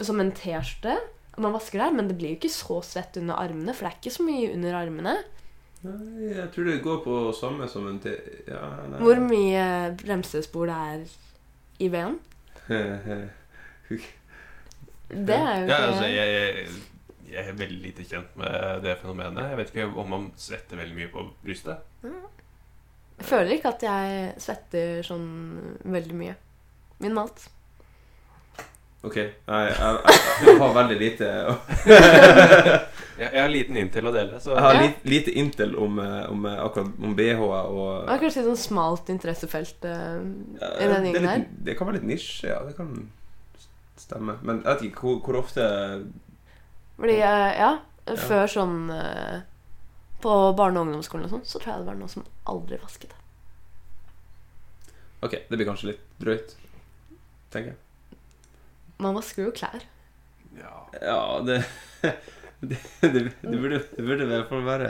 Som 0.00 0.20
en 0.20 0.32
T-skjorte? 0.36 0.96
Man 1.40 1.52
vasker 1.52 1.82
der, 1.82 1.92
men 1.92 2.08
det 2.08 2.16
blir 2.16 2.32
jo 2.32 2.38
ikke 2.40 2.52
så 2.52 2.80
svett 2.84 3.16
under 3.20 3.36
armene, 3.36 3.74
for 3.76 3.84
det 3.84 3.92
er 3.92 3.98
ikke 4.00 4.14
så 4.16 4.24
mye 4.24 4.52
under 4.54 4.76
armene. 4.78 5.16
Nei, 5.84 6.30
jeg 6.32 6.48
tror 6.54 6.64
det 6.70 6.78
går 6.82 7.02
på 7.04 7.16
samme 7.36 7.68
som 7.68 7.84
en 7.90 7.98
T... 8.02 8.12
Ja, 8.48 8.62
nei. 8.88 9.00
Hvor 9.04 9.20
mye 9.22 9.64
bremsespor 10.00 10.70
det 10.70 10.78
er 10.90 11.04
i 11.84 11.90
veden? 11.92 12.16
Det 15.06 15.34
er 15.36 15.60
jo 15.60 15.66
Ja, 15.70 15.76
ikke 15.76 15.76
altså, 15.86 16.06
jeg, 16.10 16.30
jeg, 16.34 16.70
jeg 17.30 17.42
er 17.52 17.58
veldig 17.60 17.82
lite 17.84 18.06
kjent 18.08 18.32
med 18.40 18.80
det 18.82 18.96
fenomenet. 18.98 19.44
Jeg 19.52 19.58
vet 19.60 19.70
ikke 19.70 19.84
om 20.02 20.08
man 20.10 20.24
svetter 20.40 20.80
veldig 20.80 20.96
mye 20.96 21.10
på 21.12 21.22
brystet. 21.44 21.84
Jeg 23.16 23.26
føler 23.30 23.50
ikke 23.56 23.70
at 23.72 23.82
jeg 23.86 24.32
svetter 24.44 25.02
sånn 25.06 25.26
veldig 25.88 26.16
mye. 26.18 26.34
Minimalt. 27.00 27.46
Ok. 29.06 29.16
Jeg, 29.16 29.32
jeg, 29.46 29.72
jeg, 29.78 30.20
jeg 30.46 30.58
har 30.60 30.72
veldig 30.74 30.96
lite 30.98 31.26
Jeg, 33.16 33.30
jeg 33.32 33.40
har 33.40 33.48
liten 33.52 33.76
intel 33.80 34.08
å 34.10 34.12
dele, 34.12 34.40
så 34.42 34.52
Jeg 34.56 34.64
har 34.64 34.74
Ja. 34.76 34.80
lite, 34.82 35.08
lite 35.08 35.34
intel 35.40 35.76
om, 35.80 35.98
eh, 36.02 36.24
om 36.32 36.42
eh, 36.48 36.56
akkurat 36.64 36.98
om 37.06 37.14
BH-er 37.16 37.68
og 37.70 38.08
Det 38.08 38.16
er 38.16 38.22
kanskje 38.24 38.42
et 38.42 38.48
sånn 38.50 38.58
smalt 38.60 39.12
interessefelt 39.14 39.86
uh, 39.88 40.18
Ja, 40.60 40.70
i 40.82 40.88
den 40.90 41.06
gjengen 41.08 41.22
er 41.24 41.30
her. 41.36 41.44
det 41.68 41.76
kan 41.78 41.88
være 41.88 42.00
litt 42.00 42.08
nisje, 42.10 42.50
ja. 42.50 42.58
Det 42.66 42.74
kan 42.76 42.90
stemme. 43.96 44.34
Men 44.44 44.60
jeg 44.64 44.68
vet 44.74 44.84
ikke 44.90 45.06
hvor, 45.06 45.20
hvor 45.24 45.38
ofte 45.44 45.64
Fordi, 46.98 47.16
ja, 47.22 47.36
Ja. 47.56 47.70
før 48.26 48.44
sånn 48.52 48.76
eh, 48.92 49.38
På 50.22 50.52
barne- 50.56 50.80
og 50.80 50.86
ungdomsskolen 50.88 51.26
og 51.28 51.30
sånn, 51.34 51.44
så 51.46 51.58
tror 51.60 51.72
jeg 51.74 51.82
det 51.84 51.88
var 51.90 51.98
noen 52.00 52.12
som 52.12 52.24
aldri 52.48 52.78
vasket 52.82 53.10
det. 53.12 53.20
Ok, 55.26 55.34
det 55.48 55.56
blir 55.56 55.66
kanskje 55.68 55.90
litt 55.92 56.02
drøyt, 56.20 56.54
tenker 57.52 57.72
jeg. 57.74 57.78
Man 59.02 59.14
vasker 59.16 59.44
jo 59.48 59.52
klær. 59.56 59.82
ja. 60.56 60.74
Ja, 61.02 61.20
det 61.44 61.62
Det, 62.66 62.78
det, 63.02 63.10
det, 63.42 63.58
burde, 63.60 63.82
det 63.96 64.04
burde 64.06 64.24
i 64.24 64.28
hvert 64.30 64.48
fall 64.48 64.62
være 64.64 64.86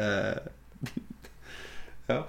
Ja. 2.06 2.20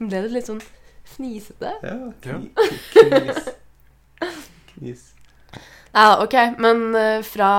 Ble 0.00 0.22
det 0.24 0.32
litt 0.34 0.48
sånn 0.48 0.58
fnisete? 1.06 1.70
ja 1.86 1.94
Ja. 1.94 2.10
kni, 2.24 2.50
knis. 2.90 3.52
Knis. 4.76 5.04
Ja, 5.96 6.18
ok, 6.20 6.34
men 6.60 6.90
eh, 6.98 7.22
fra 7.24 7.50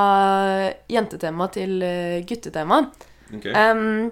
jentetema 0.93 1.47
til 1.49 1.81
eh, 1.81 2.19
guttetema. 2.27 2.83
Ok. 3.33 3.47
Em, 3.49 4.11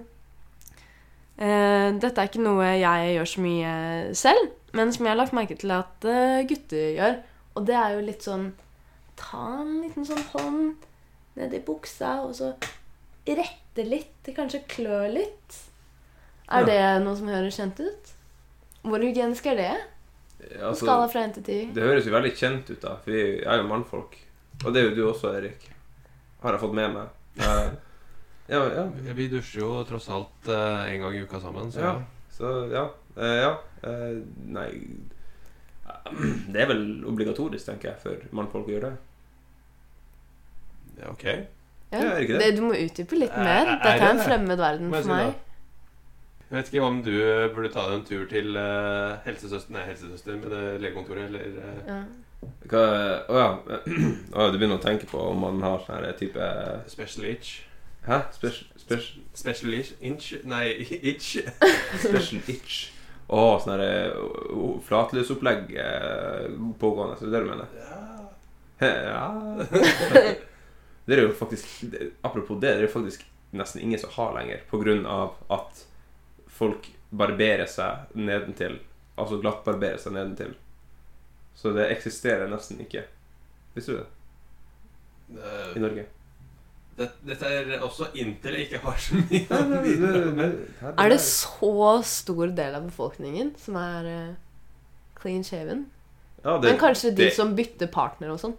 eh, 1.38 1.92
dette 1.94 2.18
er 2.18 2.26
ikke 2.26 2.42
noe 2.42 2.72
jeg 2.74 3.12
gjør 3.14 3.30
så 3.30 3.44
mye 3.44 3.74
selv, 4.18 4.48
men 4.74 4.90
som 4.92 5.06
jeg 5.06 5.14
har 5.14 5.20
lagt 5.20 5.36
merke 5.36 5.58
til 5.60 5.70
at 5.76 6.08
eh, 6.10 6.42
gutter 6.50 6.96
gjør. 6.98 7.20
Og 7.54 7.68
det 7.70 7.78
er 7.78 7.94
jo 7.94 8.06
litt 8.08 8.26
sånn 8.26 8.50
Ta 9.16 9.62
en 9.62 9.78
liten 9.80 10.04
sånn 10.04 10.26
hånd 10.34 10.82
ned 11.38 11.54
i 11.56 11.62
buksa, 11.64 12.18
og 12.26 12.34
så 12.36 12.50
rette 13.24 13.84
litt, 13.86 14.28
kanskje 14.36 14.60
klø 14.68 15.06
litt. 15.08 15.60
Er 16.52 16.66
det 16.68 16.80
noe 17.00 17.16
som 17.16 17.30
høres 17.32 17.56
kjent 17.56 17.80
ut? 17.80 18.10
Hvor 18.84 19.00
hygienisk 19.00 19.48
er 19.50 19.56
det? 19.56 19.72
Altså, 20.60 20.84
skala 20.86 21.08
fra 21.10 21.24
1 21.26 21.34
til 21.34 21.42
10? 21.44 21.72
det 21.74 21.82
høres 21.82 22.06
jo 22.06 22.12
veldig 22.14 22.34
kjent 22.38 22.70
ut, 22.70 22.80
da. 22.82 22.94
For 23.02 23.10
vi 23.10 23.22
er 23.42 23.56
jo 23.60 23.66
mannfolk. 23.68 24.14
Og 24.64 24.72
det 24.72 24.82
er 24.82 24.88
jo 24.90 24.94
du 24.96 25.02
også, 25.12 25.32
Erik. 25.36 25.66
Har 26.42 26.52
jeg 26.54 26.60
fått 26.60 26.74
med 26.74 26.94
meg. 26.94 27.08
Eh, 27.40 27.70
Ja, 28.48 28.60
ja. 28.70 28.84
Vi 29.18 29.24
dusjer 29.28 29.58
jo 29.64 29.82
tross 29.88 30.04
alt 30.14 30.46
uh, 30.48 30.84
en 30.86 31.00
gang 31.02 31.14
i 31.18 31.22
uka 31.26 31.40
sammen, 31.42 31.72
så 31.74 31.80
Ja. 31.82 31.94
Så 32.30 32.52
ja. 32.70 32.84
Eh, 33.16 33.40
ja. 33.42 33.56
Eh, 33.82 34.20
nei 34.46 34.70
Det 36.52 36.60
er 36.62 36.66
vel 36.70 36.84
obligatorisk, 37.10 37.66
tenker 37.66 37.88
jeg, 37.90 37.98
for 38.04 38.36
mannfolk 38.36 38.68
å 38.68 38.74
gjøre 38.76 38.90
det. 38.92 38.96
ja, 41.00 41.10
ok. 41.10 41.24
Ja, 41.26 41.98
er 41.98 42.14
det 42.14 42.22
ikke 42.26 42.38
det? 42.38 42.44
det, 42.44 42.56
du 42.56 42.62
må 42.66 42.74
utdype 42.78 43.18
litt 43.18 43.30
Er- 43.34 43.44
mer. 43.44 43.66
er 43.66 43.76
Dette 43.82 43.88
er 43.88 44.10
en 44.10 44.16
det 44.16 44.22
det? 44.22 44.26
fremmed 44.30 44.58
verden 44.58 44.90
for 44.94 45.08
meg. 45.10 45.34
Jeg 46.46 46.54
vet 46.56 46.68
ikke 46.70 46.86
om 46.86 47.00
du 47.02 47.10
eh, 47.16 47.48
burde 47.54 47.72
ta 47.74 47.82
deg 47.88 47.94
en 47.98 48.04
tur 48.06 48.22
til 48.30 48.54
uh, 48.54 49.18
helsesøster 49.24 49.72
Nei, 49.74 49.82
helsesøster, 49.88 50.36
men 50.38 50.52
uh, 50.54 50.76
legekontoret, 50.78 51.24
eller 51.26 51.42
uh. 51.58 51.64
Ja. 51.88 51.96
Hva 52.70 52.82
Å 53.26 53.34
ja. 53.40 53.50
Å, 54.36 54.38
du 54.52 54.56
begynner 54.60 54.78
å 54.78 54.84
tenke 54.84 55.06
på 55.10 55.18
om 55.32 55.38
man 55.42 55.58
har 55.64 55.78
sånn 55.86 56.06
type 56.20 56.42
Special 56.92 57.24
itch. 57.32 57.50
Hæ? 58.06 58.16
Special, 58.36 58.66
special, 58.78 59.16
Special 59.34 59.70
itch? 59.74 59.90
inch? 59.98 60.24
Nei, 60.46 60.86
itch. 61.10 61.42
special 62.04 62.38
itch. 62.52 62.74
Å, 63.26 63.58
sånn 63.64 63.74
her 63.74 64.14
uh, 64.14 64.78
flatlusopplegg 64.86 65.74
uh, 65.74 66.46
pågående. 66.78 67.18
Er 67.18 67.26
det 67.26 67.34
det 67.34 67.42
du 67.42 67.50
mener? 67.50 67.66
Ja 67.82 68.06
Det 71.06 71.14
er 71.14 71.22
jo 71.22 71.30
faktisk 71.32 71.64
det, 71.88 72.10
Apropos 72.20 72.58
det, 72.60 72.74
det 72.74 72.82
er 72.82 72.84
jo 72.84 72.90
faktisk 72.92 73.22
nesten 73.56 73.80
ingen 73.80 73.96
som 73.98 74.10
har 74.12 74.34
lenger, 74.36 74.60
på 74.68 74.76
grunn 74.82 75.06
av 75.08 75.32
at 75.54 75.85
folk 76.56 76.90
barberer 77.16 77.68
seg 77.70 78.16
nedentil. 78.18 78.78
Altså 79.16 79.40
glattbarberer 79.40 80.00
seg 80.00 80.16
nedentil. 80.16 80.56
Så 81.56 81.72
det 81.76 81.88
eksisterer 81.94 82.50
nesten 82.52 82.80
ikke. 82.84 83.06
Visste 83.76 83.96
du 83.96 84.02
det? 84.02 84.10
I 85.76 85.82
Norge? 85.82 86.06
Det, 86.96 87.10
dette 87.28 87.48
er 87.52 87.82
også 87.84 88.08
inntil 88.16 88.54
jeg 88.56 88.68
ikke 88.68 88.80
har 88.86 89.00
så 89.04 89.18
mye 89.20 89.56
å. 89.60 90.92
Er 90.94 91.12
det 91.12 91.18
så 91.20 91.72
stor 92.08 92.54
del 92.56 92.78
av 92.78 92.86
befolkningen 92.88 93.52
som 93.60 93.76
er 93.80 94.08
eh, 94.08 94.30
clean 95.18 95.44
shaven? 95.44 95.84
Ja, 96.40 96.56
det, 96.56 96.70
Men 96.70 96.80
kanskje 96.80 97.10
de 97.10 97.26
det, 97.26 97.34
som 97.36 97.52
bytter 97.58 97.90
partner 97.92 98.32
og 98.32 98.40
sånn? 98.40 98.54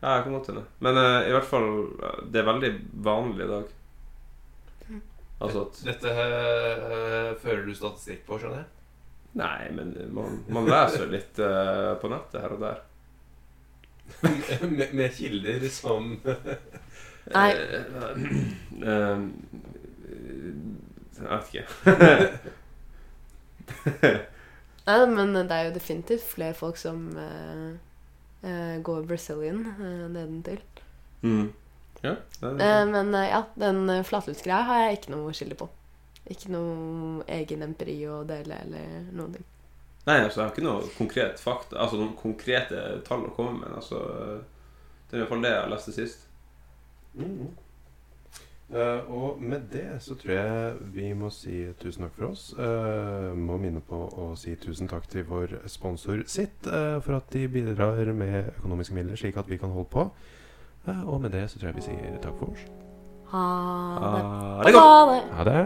Ja, 0.00 0.16
jeg 0.16 0.26
kan 0.26 0.34
godt 0.34 0.50
hende. 0.50 0.64
Men 0.82 0.98
uh, 0.98 1.26
i 1.28 1.32
hvert 1.34 1.48
fall 1.48 1.68
eh, 1.94 2.18
Det 2.32 2.40
er 2.40 2.48
veldig 2.50 2.72
vanlig 3.06 3.46
i 3.46 3.50
dag. 3.50 3.70
Altså 5.36 5.66
at 5.66 5.80
Dette 5.84 6.12
eh, 6.12 7.32
fører 7.42 7.66
du 7.66 7.74
statistikk 7.76 8.24
på, 8.28 8.38
skjønner 8.40 8.62
jeg? 8.62 8.70
Nei, 9.36 9.68
men 9.76 9.92
man, 10.16 10.38
man 10.48 10.68
leser 10.70 11.10
litt 11.12 11.38
eh, 11.44 11.92
på 12.00 12.08
nettet 12.08 12.40
her 12.40 12.54
og 12.56 12.62
der. 12.64 12.78
med, 14.78 14.94
med 14.94 15.10
kilder 15.12 15.66
som 15.68 16.14
Nei. 17.34 17.50
Eh, 17.52 19.18
jeg 21.16 21.26
vet 21.26 21.46
ikke. 21.50 21.66
Nei, 24.86 24.98
men 25.10 25.34
det 25.34 25.50
er 25.50 25.68
jo 25.68 25.74
definitivt 25.74 26.26
flere 26.30 26.54
folk 26.54 26.78
som 26.78 27.08
eh, 27.18 27.70
eh, 28.46 28.76
går 28.86 29.06
Brazilian 29.10 29.64
nedentil. 30.14 30.62
Mm. 31.26 31.48
Ja, 32.04 32.16
Eh, 32.42 32.86
men 32.86 33.14
eh, 33.14 33.28
ja, 33.28 33.44
den 33.54 33.90
uh, 33.90 34.02
flatlusgreia 34.04 34.62
har 34.68 34.82
jeg 34.84 34.98
ikke 34.98 35.14
noe 35.14 35.34
skille 35.36 35.58
på. 35.58 35.68
Ikke 36.30 36.50
noe 36.52 37.24
egen 37.30 37.62
empiri 37.64 37.96
å 38.10 38.22
dele 38.26 38.60
eller 38.66 39.12
noen 39.14 39.36
ting. 39.36 39.46
Nei, 40.06 40.20
altså, 40.20 40.40
jeg 40.40 40.44
har 40.44 40.54
ikke 40.54 40.66
noe 40.66 40.88
konkret 40.94 41.40
fakta 41.42 41.80
Altså 41.82 41.98
noen 41.98 42.12
konkrete 42.18 42.82
tall 43.06 43.24
å 43.26 43.34
komme 43.34 43.60
med. 43.62 43.72
Altså, 43.74 44.00
det 45.06 45.16
er 45.16 45.20
i 45.20 45.22
hvert 45.24 45.32
fall 45.32 45.46
det 45.46 45.54
jeg 45.54 45.70
leste 45.72 45.94
sist. 45.96 46.26
Mm. 47.16 47.46
Uh, 48.66 49.10
og 49.14 49.42
med 49.42 49.68
det 49.70 50.00
så 50.02 50.16
tror 50.18 50.32
jeg 50.34 50.78
vi 50.90 51.12
må 51.14 51.28
si 51.30 51.60
tusen 51.78 52.02
takk 52.02 52.16
for 52.18 52.32
oss. 52.32 52.48
Uh, 52.58 53.30
må 53.38 53.60
minne 53.62 53.82
på 53.82 53.98
å 54.10 54.32
si 54.38 54.56
tusen 54.58 54.90
takk 54.90 55.06
til 55.10 55.26
vår 55.28 55.60
sponsor 55.70 56.24
sitt 56.26 56.66
uh, 56.66 56.98
for 56.98 57.20
at 57.20 57.30
de 57.34 57.46
bidrar 57.50 58.10
med 58.10 58.50
økonomiske 58.56 58.98
midler, 58.98 59.18
slik 59.18 59.38
at 59.38 59.50
vi 59.50 59.60
kan 59.62 59.74
holde 59.74 59.90
på. 59.94 60.08
Og 61.06 61.20
med 61.20 61.30
det 61.30 61.50
så 61.50 61.58
tror 61.58 61.68
jeg 61.72 61.76
vi 61.76 61.86
sier 61.88 62.18
takk 62.22 62.38
for 62.38 62.52
oss. 62.52 62.66
Ha 63.32 63.44
det. 64.14 64.22
Ha 64.22 64.62
det 64.66 64.72
godt! 64.76 65.30
Ha 65.38 65.44
det. 65.44 65.60